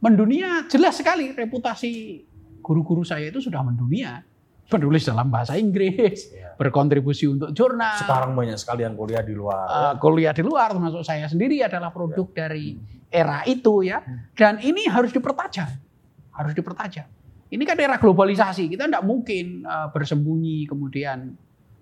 [0.00, 2.24] Mendunia jelas sekali reputasi
[2.64, 4.24] guru-guru saya itu sudah mendunia.
[4.70, 6.54] Penulis dalam bahasa Inggris, Ya.
[6.54, 7.98] berkontribusi untuk jurnal.
[7.98, 9.66] Sekarang banyak sekali yang kuliah di luar.
[9.66, 12.78] Uh, kuliah di luar termasuk saya sendiri adalah produk dari
[13.10, 13.98] era itu ya.
[14.30, 15.66] Dan ini harus dipertajam.
[16.30, 17.02] Harus dipertajam.
[17.50, 21.34] Ini kan era globalisasi, kita tidak mungkin uh, bersembunyi kemudian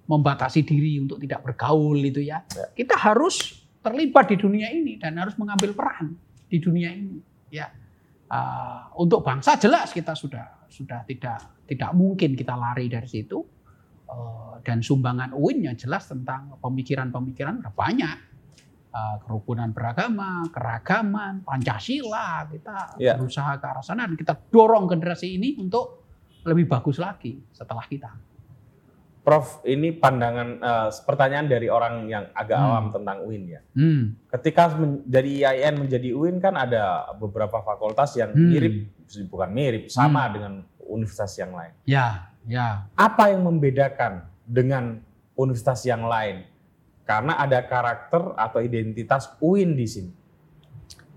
[0.08, 2.40] membatasi diri untuk tidak bergaul itu ya.
[2.56, 2.66] Ya.
[2.72, 6.16] Kita harus terlibat di dunia ini dan harus mengambil peran
[6.48, 7.20] di dunia ini
[7.52, 7.68] ya.
[8.28, 13.40] Uh, untuk bangsa jelas kita sudah sudah tidak tidak mungkin kita lari dari situ.
[14.08, 18.18] Uh, dan sumbangan UIN yang jelas tentang pemikiran-pemikiran udah banyak.
[18.88, 23.20] Uh, kerukunan beragama, keragaman, Pancasila, kita Ya.
[23.20, 26.08] berusaha ke arah sana dan kita dorong generasi ini untuk
[26.48, 28.08] lebih bagus lagi setelah kita.
[29.28, 32.64] Prof, ini pandangan eh, pertanyaan dari orang yang agak Hmm.
[32.64, 33.60] awam tentang UIN ya.
[33.76, 34.16] Hmm.
[34.32, 38.48] Ketika men- dari IAIN menjadi UIN kan ada beberapa fakultas yang Hmm.
[38.48, 38.88] mirip,
[39.28, 41.76] bukan mirip, sama dengan universitas yang lain.
[41.84, 42.88] Ya, ya.
[42.96, 45.04] Apa yang membedakan dengan
[45.36, 46.48] universitas yang lain?
[47.04, 50.12] Karena ada karakter atau identitas UIN di sini.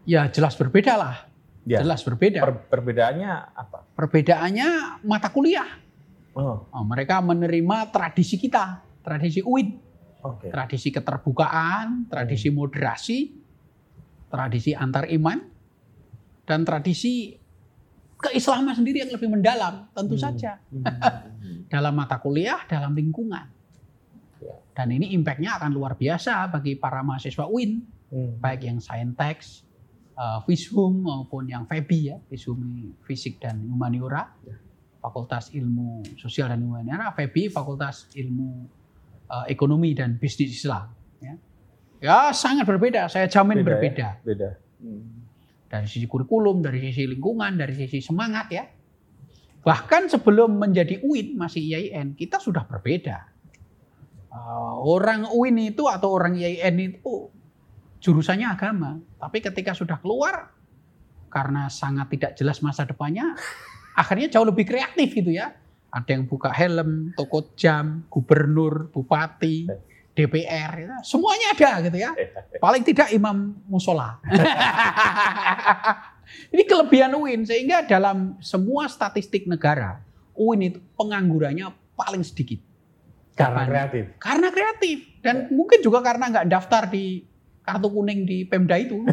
[0.03, 1.15] Ya jelas berbeda lah.
[1.63, 1.79] Ya.
[1.79, 2.43] Jelas berbeda.
[2.43, 3.87] Per- perbedaannya apa?
[3.95, 5.79] Perbedaannya mata kuliah.
[6.31, 9.75] Oh, Oh, mereka menerima tradisi kita, tradisi UIN,
[10.23, 10.47] oke.
[10.47, 13.19] tradisi keterbukaan, tradisi moderasi,
[14.27, 15.39] tradisi antar iman,
[16.47, 17.35] dan tradisi
[18.15, 20.23] keislaman sendiri yang lebih mendalam, tentu Hmm.
[20.23, 20.51] saja.
[20.71, 20.85] Hmm.
[21.73, 23.47] Dalam mata kuliah, dalam lingkungan.
[24.39, 24.55] Ya.
[24.71, 28.39] Dan ini impact-nya akan luar biasa bagi para mahasiswa UIN, Hmm.
[28.39, 29.63] baik yang Saintex,
[30.13, 32.59] uh, Fishum maupun yang FEBI ya, Fishum
[33.01, 34.55] Fisik dan Humaniora, Ya.
[35.01, 38.49] Fakultas Ilmu Sosial dan Humaniora, FEBI Fakultas Ilmu
[39.27, 40.93] uh, Ekonomi dan Bisnis Islam.
[41.17, 41.35] Ya.
[41.97, 43.69] ya sangat berbeda, saya jamin Beda ya?
[43.73, 44.07] berbeda.
[44.21, 44.49] Beda.
[44.77, 45.25] Hmm.
[45.65, 48.63] Dari sisi kurikulum, dari sisi lingkungan, dari sisi semangat ya.
[49.61, 53.29] Bahkan sebelum menjadi UIN masih IAIN, kita sudah berbeda.
[54.31, 57.29] Uh, orang UIN itu atau orang IAIN itu
[58.01, 60.49] jurusannya agama, tapi ketika sudah keluar
[61.29, 63.37] karena sangat tidak jelas masa depannya,
[63.95, 65.55] akhirnya jauh lebih kreatif gitu ya.
[65.91, 69.67] Ada yang buka helm, toko jam, gubernur, bupati,
[70.11, 70.95] DPR, ya.
[71.03, 72.11] semuanya ada gitu ya.
[72.59, 74.19] Paling tidak imam musola.
[76.53, 79.99] Ini kelebihan UIN sehingga dalam semua statistik negara
[80.35, 82.59] UIN itu penganggurannya paling sedikit.
[83.35, 83.71] Karena Kapan?
[83.71, 84.03] kreatif.
[84.19, 87.23] Karena kreatif dan mungkin juga karena nggak daftar di
[87.63, 88.99] kartu kuning di Pemda itu.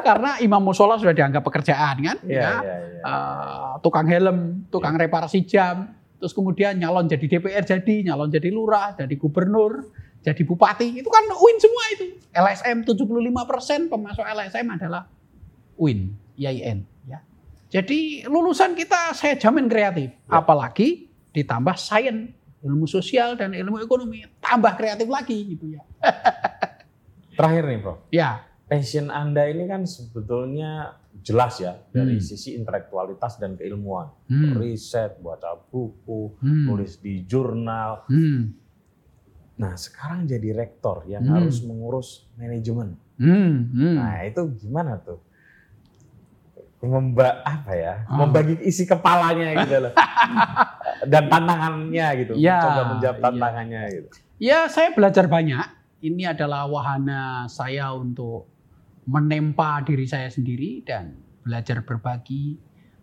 [0.00, 2.52] karena imam musola sudah dianggap pekerjaan kan, Iya, ya.
[2.60, 3.02] iya, iya.
[3.02, 8.92] Eh, tukang helm, tukang reparasi jam, terus kemudian nyalon jadi DPR jadi, nyalon jadi lurah,
[8.92, 9.88] jadi gubernur,
[10.20, 12.04] jadi bupati, itu kan UIN semua itu.
[12.30, 15.08] LSM 75% pemasok LSM adalah
[15.80, 16.84] UIN, IAIN.
[17.08, 17.24] Ya.
[17.72, 20.44] Jadi lulusan kita saya jamin kreatif, Ya.
[20.44, 25.82] apalagi ditambah sains, ilmu sosial dan ilmu ekonomi, tambah kreatif lagi gitu ya.
[27.40, 27.98] Terakhir nih, Prof.
[28.12, 32.22] Ya, Passion Anda ini kan sebetulnya jelas ya dari Hmm.
[32.22, 34.14] sisi intelektualitas dan keilmuan.
[34.24, 38.06] hmm, Riset, baca buku, hmm, nulis di jurnal.
[38.06, 38.40] hmm,
[39.58, 41.34] Nah, sekarang jadi rektor yang Hmm.
[41.36, 42.94] harus mengurus manajemen.
[43.18, 43.94] hmm, hmm.
[43.98, 45.18] Nah, itu gimana tuh?
[46.80, 48.08] Memba apa ya?
[48.08, 48.16] Ah.
[48.16, 49.92] Membagi isi kepalanya gitu loh.
[51.12, 52.32] Dan tantangannya gitu.
[52.38, 53.24] Ya, Coba menjawab iya.
[53.26, 54.08] tantangannya gitu.
[54.40, 55.60] Ya, saya belajar banyak.
[56.00, 58.48] Ini adalah wahana saya untuk
[59.10, 62.54] menempa diri saya sendiri dan belajar berbagi,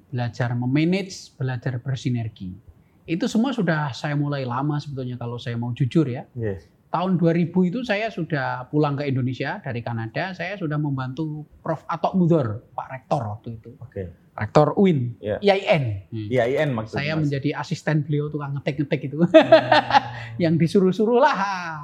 [0.08, 2.56] belajar memanage, belajar bersinergi.
[3.04, 6.24] Itu semua sudah saya mulai lama sebetulnya kalau saya mau jujur ya.
[6.32, 6.64] Iya.
[6.88, 11.84] Tahun 2000 itu saya sudah pulang ke Indonesia dari Kanada, saya sudah membantu Prof.
[11.84, 13.76] Atok Mudor, Pak Rektor waktu itu.
[13.84, 14.27] Oke.
[14.38, 15.42] Rektor UIN, Ya.
[15.42, 16.06] IAIN.
[16.14, 17.02] IAIN maksudnya.
[17.02, 17.26] Saya Mas.
[17.26, 19.18] menjadi asisten beliau tukang ngetik-ngetik itu.
[19.18, 19.34] Hmm.
[20.44, 21.34] yang disuruh-suruh lah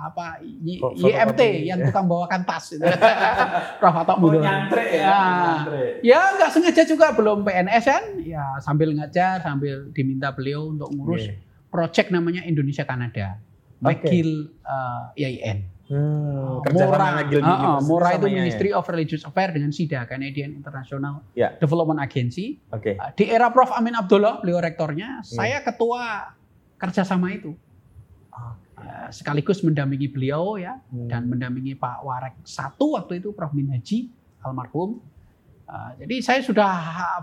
[0.06, 2.86] apa Y- Kok YMT yang tukang bawakan tas itu.
[3.82, 4.38] Prof Atok Oh, Mudo.
[4.40, 5.02] nyantre ya.
[5.02, 5.22] Ya.
[6.06, 11.26] Ya nggak sengaja juga belum PNS kan, ya sambil ngajar sambil diminta beliau untuk ngurus
[11.26, 11.34] Iya.
[11.68, 13.42] project namanya Indonesia Kanada.
[13.82, 13.98] Oke.
[14.00, 14.32] McGill
[14.62, 15.66] uh, IAIN.
[15.94, 18.38] Hmm, kerjasama Mora, McGill Ah, ah, University Mora itu sama IAIN.
[18.40, 21.54] Ministry of Religious Affairs dengan SIDA, Canadian International Ya.
[21.56, 22.58] Development Agency.
[22.70, 22.96] Oke.
[22.96, 26.34] Uh, Di era Prof Amin Abdullah, beliau rektornya, saya ketua
[26.76, 27.54] kerjasama itu.
[28.34, 28.54] Uh,
[29.10, 31.06] sekaligus mendampingi beliau ya Hmm.
[31.06, 34.10] dan mendampingi Pak Warek satu waktu itu Prof Min Haji
[34.42, 35.00] almarhum.
[35.64, 36.72] Uh, jadi saya sudah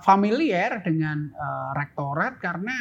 [0.00, 2.72] familiar dengan uh, rektorat karena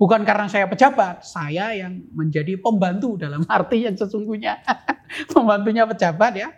[0.00, 4.64] bukan karena saya pejabat, saya yang menjadi pembantu dalam arti yang sesungguhnya
[5.36, 6.48] pembantunya pejabat ya.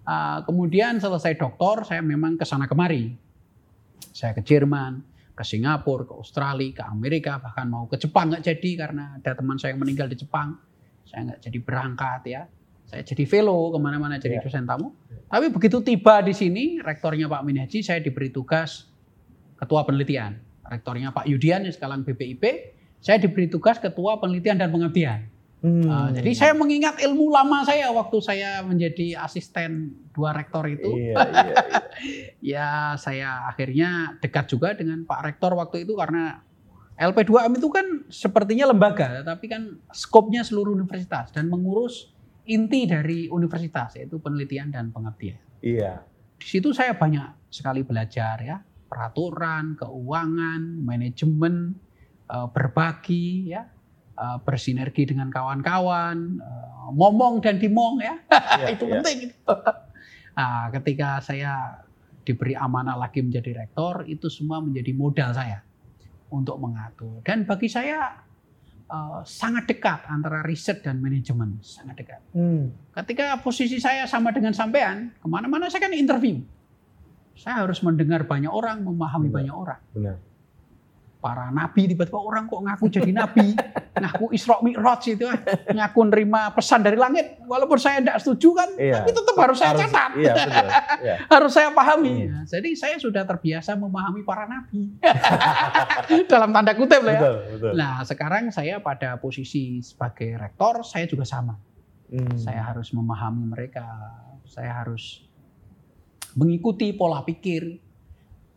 [0.00, 3.12] Uh, kemudian selesai doktor, saya memang ke sana kemari.
[4.10, 5.04] Saya ke Jerman,
[5.36, 9.60] ke Singapura, ke Australia, ke Amerika, bahkan mau ke Jepang nggak jadi karena ada teman
[9.60, 10.56] saya yang meninggal di Jepang.
[11.04, 12.42] Saya nggak jadi berangkat ya.
[12.90, 14.42] Saya jadi fellow ke mana-mana jadi Ya.
[14.42, 14.90] dosen tamu.
[15.30, 18.90] Tapi begitu tiba di sini, rektornya Pak Min Haji, saya diberi tugas
[19.54, 20.49] ketua penelitian.
[20.70, 22.44] Rektornya Pak Yudian yang sekarang BPIP,
[23.02, 25.26] saya diberi tugas ketua penelitian dan pengabdian.
[25.60, 25.84] Hmm.
[25.84, 30.88] Uh, jadi saya mengingat ilmu lama saya waktu saya menjadi asisten dua rektor itu.
[30.96, 31.56] Iya, iya, iya.
[32.40, 36.40] Ya saya akhirnya dekat juga dengan Pak Rektor waktu itu karena
[36.96, 42.12] LP2M itu kan sepertinya lembaga, tapi kan skopnya seluruh universitas dan mengurus
[42.48, 45.40] inti dari universitas yaitu penelitian dan pengabdian.
[45.60, 46.04] Iya.
[46.40, 48.60] Di situ saya banyak sekali belajar ya,
[48.90, 51.78] peraturan, keuangan, manajemen,
[52.26, 53.62] eh, berbagi ya,
[54.18, 58.18] eh, bersinergi dengan kawan-kawan, eh, ngomong dan dimong ya.
[58.58, 58.92] Iya, itu iya.
[58.98, 59.18] penting.
[60.38, 61.86] nah, ketika saya
[62.26, 65.62] diberi amanah lagi menjadi rektor, itu semua menjadi modal saya
[66.34, 67.22] untuk mengatur.
[67.22, 68.26] Dan bagi saya
[69.22, 72.18] sangat dekat antara riset dan manajemen, sangat dekat.
[72.34, 72.74] Hmm.
[72.90, 76.42] Ketika posisi saya sama dengan sampean, ke mana-mana saya kan interview.
[77.40, 79.36] Saya harus mendengar banyak orang, memahami Benar.
[79.40, 79.80] banyak orang.
[79.96, 80.16] Benar.
[81.20, 83.52] Para nabi tiba-tiba orang kok ngaku jadi nabi,
[84.00, 85.28] ngaku Isra Mi'raj itu,
[85.68, 87.40] ngaku nerima pesan dari langit.
[87.44, 89.04] Walaupun saya tidak setuju kan, Iya.
[89.04, 90.64] tapi tetap harus saya Harus- catat, Iya, betul.
[91.04, 91.16] Iya.
[91.36, 92.12] harus saya pahami.
[92.24, 92.28] Iya.
[92.32, 94.96] Nah, jadi saya sudah terbiasa memahami para nabi.
[96.32, 97.20] Dalam tanda kutip lah ya.
[97.20, 97.72] Betul, betul.
[97.76, 101.52] Nah sekarang saya pada posisi sebagai rektor, saya juga sama.
[102.08, 102.32] Hmm.
[102.34, 103.84] Saya harus memahami mereka,
[104.48, 105.20] saya harus
[106.36, 107.78] mengikuti pola pikir,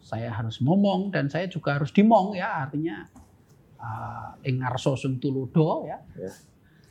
[0.04, 3.08] saya harus ngomong dan saya juga harus dimong ya artinya
[3.80, 6.32] uh, ing ngarso sung tuludo ya, Ya.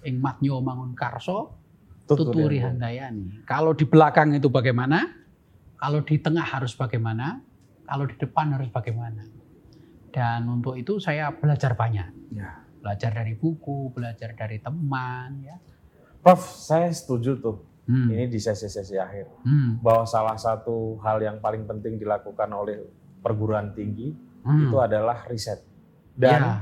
[0.09, 1.61] ing matnyo mangun karso
[2.03, 3.41] Tuturi handayani.
[3.41, 3.47] handayani.
[3.49, 5.07] Kalau di belakang itu bagaimana?
[5.79, 7.41] Kalau di tengah harus bagaimana?
[7.89, 9.23] Kalau di depan harus bagaimana?
[10.13, 12.37] Dan untuk itu saya belajar banyak.
[12.37, 12.69] Ya.
[12.85, 15.57] Belajar dari buku, belajar dari teman ya.
[16.21, 17.57] Prof, saya setuju tuh.
[17.83, 18.07] Hmm.
[18.07, 19.83] Ini di sesi-sesi akhir Hmm.
[19.83, 22.79] bahwa salah satu hal yang paling penting dilakukan oleh
[23.19, 24.65] perguruan tinggi Hmm.
[24.65, 25.67] itu adalah riset.
[26.13, 26.55] Dan Ya.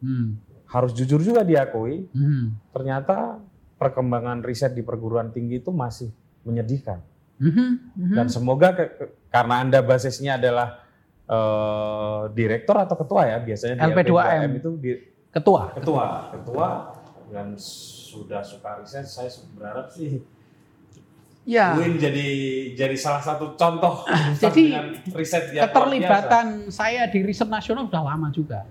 [0.00, 0.40] Hmm.
[0.66, 2.56] harus jujur juga diakui, Hmm.
[2.70, 3.36] ternyata
[3.76, 6.08] perkembangan riset di perguruan tinggi itu masih
[6.42, 7.04] menyedihkan.
[7.36, 7.68] Mhm.
[7.92, 8.14] Mhm.
[8.14, 10.80] Dan semoga ke- ke- karena Anda basisnya adalah
[11.24, 14.50] eh, direktur atau ketua ya biasanya di LP2M.
[14.52, 14.90] itu di,
[15.30, 15.72] Ketua.
[15.72, 16.68] ketua, ketua
[17.30, 20.20] dan sudah suka riset saya berharap sih
[21.42, 21.74] Ya.
[21.74, 22.28] UIN jadi
[22.78, 24.64] jadi salah satu contoh universitas Jadi,
[25.10, 28.62] riset yang Keterlibatan saya di riset nasional sudah lama juga.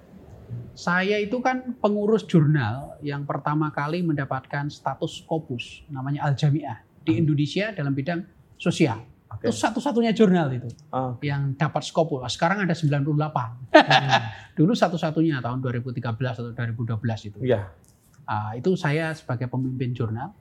[0.71, 7.19] Saya itu kan pengurus jurnal yang pertama kali mendapatkan status Scopus, namanya Al Jamiah di
[7.19, 8.23] Indonesia dalam bidang
[8.55, 9.03] sosial.
[9.31, 9.47] Oke.
[9.47, 10.95] Itu satu-satunya jurnal itu biasa.
[10.95, 12.23] Ah, yang dapat Scopus.
[12.35, 13.03] Sekarang ada 98.
[14.59, 17.39] Dulu satu-satunya tahun 2013 atau 2012 itu.
[17.43, 17.71] Iya.
[18.27, 20.31] Ah, itu saya sebagai pemimpin jurnal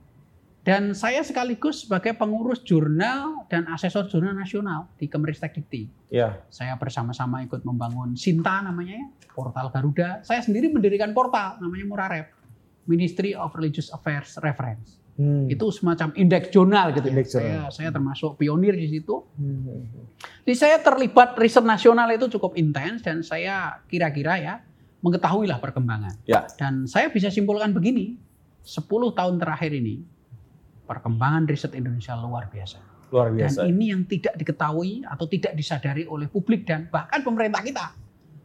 [0.60, 5.88] dan saya sekaligus sebagai pengurus jurnal dan asesor jurnal nasional di Kemeristek Dikti.
[6.12, 6.44] Iya.
[6.52, 10.20] Saya bersama-sama ikut membangun Sinta namanya ya, portal Garuda.
[10.20, 12.28] Saya sendiri mendirikan portal namanya Murarep,
[12.84, 15.00] Ministry of Religious Affairs Reference.
[15.16, 15.48] Hmm.
[15.48, 17.12] Itu semacam indeks jurnal gitu ya.
[17.16, 17.68] Indeks Saya, jurnal.
[17.72, 19.16] saya termasuk pionir di situ.
[19.40, 19.88] Hmm.
[20.44, 24.54] Jadi saya terlibat riset nasional itu cukup intens dan saya kira-kira ya
[25.00, 26.20] mengetahui lah perkembangan.
[26.28, 26.44] Ya.
[26.60, 28.20] Dan saya bisa simpulkan begini,
[28.60, 28.84] 10
[29.16, 30.04] tahun terakhir ini
[30.90, 32.82] perkembangan riset Indonesia luar biasa.
[33.14, 33.62] Luar Dan biasa.
[33.70, 37.86] ini yang tidak diketahui atau tidak disadari oleh publik dan bahkan pemerintah kita.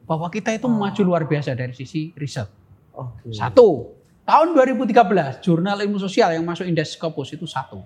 [0.06, 0.78] Bahwa kita itu Oh.
[0.78, 2.46] maju luar biasa dari sisi riset.
[2.94, 3.34] Oke.
[3.34, 7.82] Satu, tahun 2013 jurnal ilmu sosial yang masuk indeks Scopus itu satu.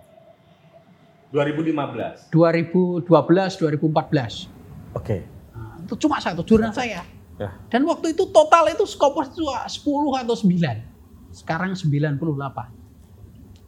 [1.32, 2.28] 2015.
[2.28, 4.50] 2012, 2014.
[4.92, 5.24] Oke.
[5.56, 7.06] Nah, Itu cuma satu jurnal saya.
[7.40, 7.50] Ya.
[7.72, 10.84] Dan waktu itu total itu Scopus itu 10 atau 9.
[11.32, 12.79] Sekarang 98.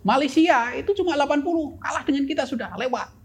[0.02, 3.22] Malaysia itu cuma 80, kalah dengan kita sudah lewat.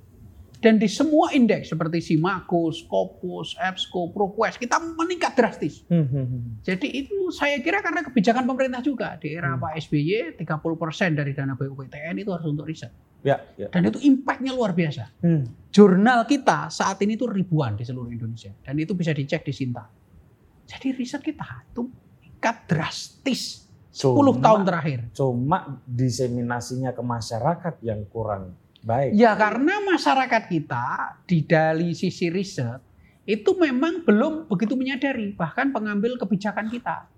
[0.57, 5.85] Dan di semua indeks seperti Simaku, Scopus, EBSCO, ProQuest kita meningkat drastis.
[5.87, 6.43] Hmm, hmm, hmm.
[6.65, 9.61] Jadi itu saya kira karena kebijakan pemerintah juga di era Hmm.
[9.61, 12.89] Pak SBY 30% dari dana BUPTN itu harus untuk riset.
[13.21, 13.69] Ya, ya.
[13.69, 15.05] Dan itu impactnya luar biasa.
[15.21, 15.45] Hmm.
[15.69, 19.85] Jurnal kita saat ini tuh ribuan di seluruh Indonesia dan itu bisa dicek di Sinta.
[20.67, 23.66] Jadi riset kita itu meningkat drastis
[23.97, 24.99] 10 Cuma- tahun terakhir.
[25.17, 28.53] Cuma diseminasinya ke masyarakat yang kurang
[28.85, 29.17] baik.
[29.17, 32.85] Ya karena masyarakat kita di dari sisi riset
[33.25, 37.09] itu memang belum begitu menyadari bahkan pengambil kebijakan kita.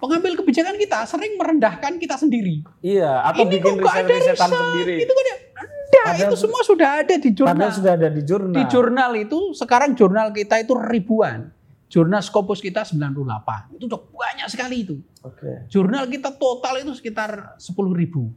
[0.00, 2.64] Pengambil kebijakan kita sering merendahkan kita sendiri.
[2.80, 4.60] Iya, atau Ini bikin kok nggak ada riset-risetan riset?
[4.64, 4.96] sendiri.
[4.96, 7.52] Itu kan ya, enggak, Padahal itu semua sudah ada di jurnal.
[7.52, 8.56] Padahal sudah ada di jurnal.
[8.56, 11.52] Di jurnal itu sekarang jurnal kita itu ribuan.
[11.94, 13.78] Jurnal Scopus kita 98.
[13.78, 14.98] Itu udah banyak sekali itu.
[15.22, 15.70] Oke.
[15.70, 18.34] Jurnal kita total itu sekitar 10 ribu.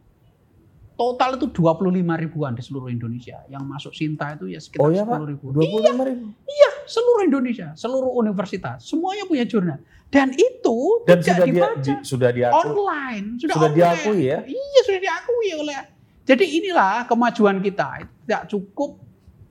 [0.94, 1.90] Total itu 25
[2.22, 3.42] ribuan di seluruh Indonesia.
[3.50, 5.18] Yang masuk Sinta itu ya sekitar Oh iya, Pak?
[5.26, 5.46] 10 ribu.
[5.58, 6.26] 25 ribu.
[6.46, 9.82] Iya, seluruh Indonesia, seluruh universitas, semuanya punya jurnal.
[10.14, 10.78] Dan itu
[11.10, 12.58] Dan tidak sudah dia, dibaca di, sudah diakui.
[12.62, 13.78] online, sudah, Sudah online.
[13.78, 14.40] diakui ya?
[14.46, 15.78] Iya, sudah diakui oleh.
[16.30, 17.88] Jadi inilah kemajuan kita.
[18.06, 19.02] Tidak cukup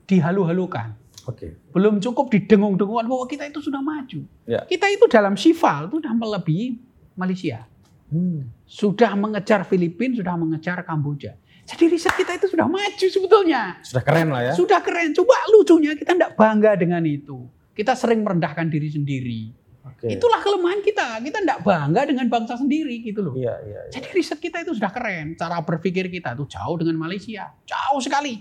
[0.03, 0.95] dihalu-halukan.
[1.27, 1.59] Oke.
[1.75, 4.23] Belum cukup didengung-dengungan bahwa kita itu sudah maju.
[4.47, 4.63] Ya.
[4.63, 6.79] Kita itu dalam Sival itu sudah melebihi
[7.19, 7.67] Malaysia.
[8.07, 8.47] Hmm.
[8.63, 11.35] Sudah mengejar Filipina, sudah mengejar Kamboja.
[11.67, 13.83] Jadi riset kita itu sudah maju sebetulnya.
[13.83, 14.53] Sudah keren lah ya.
[14.55, 15.11] Sudah keren.
[15.11, 17.43] Coba lucunya kita tidak bangga dengan itu.
[17.75, 19.41] Kita sering merendahkan diri sendiri.
[19.83, 20.07] Oke.
[20.07, 21.19] Itulah kelemahan kita.
[21.19, 23.35] Kita tidak bangga dengan bangsa sendiri gitu loh.
[23.35, 23.79] Iya, iya.
[23.83, 23.91] iya.
[23.91, 25.35] Jadi riset kita itu sudah keren.
[25.35, 27.51] Cara berpikir kita itu jauh dengan Malaysia.
[27.67, 28.39] Jauh sekali.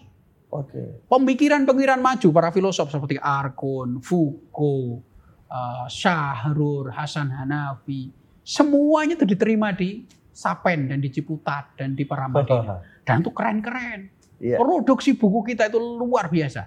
[0.51, 1.07] Oke.
[1.11, 5.03] Pemikiran-pemikiran maju para filosof seperti Arkun, Foucault,
[5.51, 8.11] eh, Syahrur, Hasan Hanafi.
[8.47, 12.79] Semuanya itu diterima di Sapen dan di Ciputat dan di Paramadina.
[13.07, 14.11] Dan itu keren-keren.
[14.43, 14.59] Iya.
[14.59, 16.67] Produksi buku kita itu luar biasa.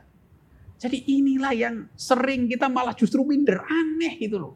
[0.79, 3.59] Jadi inilah yang sering kita malah justru minder.
[3.59, 4.55] Aneh gitu loh.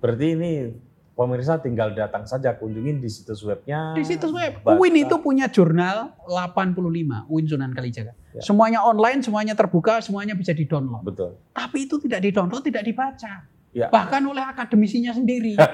[0.00, 0.72] Berarti ini
[1.12, 3.92] pemirsa tinggal datang saja kunjungin di situs webnya.
[3.92, 4.60] Di situs web.
[4.60, 4.76] baca.
[4.76, 7.28] UIN itu punya jurnal 85.
[7.28, 8.12] UIN Sunan Kalijaga.
[8.32, 8.40] Ya.
[8.40, 11.04] Semuanya online, semuanya terbuka, semuanya bisa di-download.
[11.04, 11.30] Betul.
[11.52, 13.44] Tapi itu tidak di-download, tidak dibaca.
[13.72, 13.88] Ya.
[13.88, 15.56] Bahkan oleh akademisinya sendiri.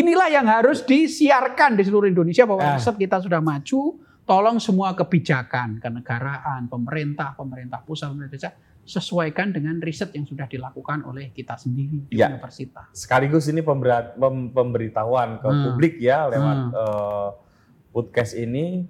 [0.00, 2.76] Inilah yang harus disiarkan di seluruh Indonesia bahwa Ah.
[2.76, 4.00] riset kita sudah maju.
[4.28, 8.50] Tolong semua kebijakan, kenegaraan, pemerintah, pemerintah pusat, pemerintah desa,
[8.88, 12.32] sesuaikan dengan riset yang sudah dilakukan oleh kita sendiri di Ya.
[12.32, 12.88] universitas.
[12.96, 15.62] Sekaligus ini pemberat, pem- pemberitahuan ke Hmm.
[15.68, 16.72] publik ya lewat Hmm.
[16.72, 17.28] eh,
[17.92, 18.88] podcast ini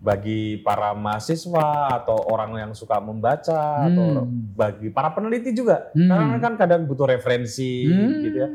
[0.00, 4.56] bagi para mahasiswa atau orang yang suka membaca atau Hmm.
[4.56, 5.92] bagi para peneliti juga.
[5.92, 6.08] Hmm.
[6.08, 8.20] Karena kan kadang butuh referensi Hmm.
[8.20, 8.48] gitu ya.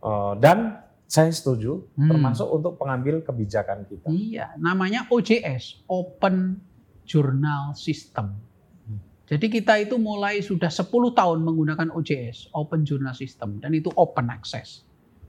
[0.00, 2.06] Eh, dan saya setuju Hmm.
[2.06, 4.06] termasuk untuk pengambil kebijakan kita.
[4.06, 6.62] Iya, namanya OJS, Open
[7.02, 8.49] Journal System.
[9.30, 14.26] Jadi kita itu mulai sudah 10 tahun menggunakan OJS, Open Journal System, dan itu open
[14.26, 14.82] access.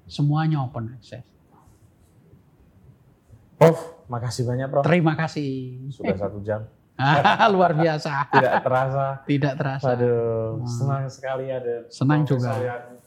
[0.10, 1.22] Semuanya open access.
[3.56, 3.78] Prof,
[4.10, 4.82] makasih banyak Prof.
[4.82, 5.78] Terima kasih.
[5.94, 6.66] Sudah satu jam.
[7.54, 8.26] Luar biasa.
[8.28, 9.06] Tidak terasa.
[9.22, 9.88] Tidak terasa.
[9.94, 10.66] Aduh, Hmm.
[10.66, 12.58] senang sekali ada Senang juga.
[12.58, 12.98] yang-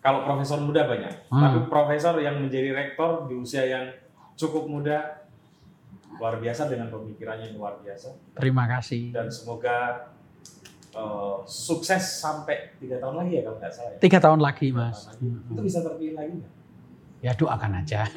[0.00, 1.40] kalau profesor muda banyak, Hmm.
[1.42, 3.92] tapi profesor yang menjadi rektor di usia yang
[4.32, 5.20] cukup muda
[6.16, 9.12] luar biasa dengan pemikirannya yang luar biasa Terima kasih.
[9.12, 10.08] dan semoga
[10.92, 13.98] eh, sukses sampai tiga tahun lagi ya kalau nggak salah ya.
[13.98, 14.98] Tiga tahun lagi, Tiga Mas.
[15.00, 15.26] tahun lagi.
[15.48, 16.52] Itu bisa terpilih lagi nggak?
[17.20, 18.00] Ya doakan aja.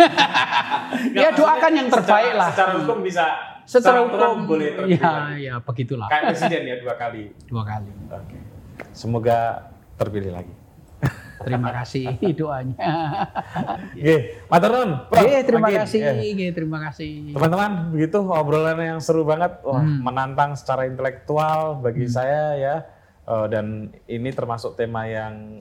[1.13, 2.49] Ya, doakan yang terbaik secara- lah.
[2.53, 3.25] Secara hukum bisa.
[3.63, 5.41] Secara aturan hukum, boleh terpilih ya, lagi.
[5.41, 6.07] ya begitulah.
[6.07, 7.23] Kayak presiden ya dua kali.
[7.47, 7.91] Dua kali.
[8.09, 8.37] Oke.
[8.91, 9.37] Semoga
[9.95, 10.53] terpilih lagi.
[11.43, 12.05] Terima kasih
[12.39, 12.75] doanya.
[13.91, 14.15] Oke,
[14.47, 14.91] matur nuwun.
[15.07, 15.79] Oke, terima Makin.
[15.79, 15.99] kasih.
[16.01, 16.15] Eh.
[16.33, 17.11] Oke, terima kasih.
[17.31, 19.99] Teman-teman, begitu obrolan yang seru banget, wah Hmm.
[20.01, 22.75] menantang secara intelektual bagi saya ya,
[23.23, 23.65] Eh, dan
[24.03, 25.55] ini termasuk tema yang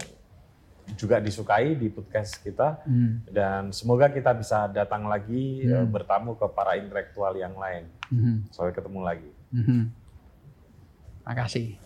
[0.93, 3.23] juga disukai di podcast kita, Hmm.
[3.25, 5.87] dan semoga kita bisa datang lagi eh, Hmm.
[5.87, 7.87] bertamu ke para intelektual yang lain.
[8.11, 8.51] Mhm.
[8.51, 9.31] Sampai ketemu lagi.
[9.55, 9.81] Mhm.
[11.23, 11.79] Makasih.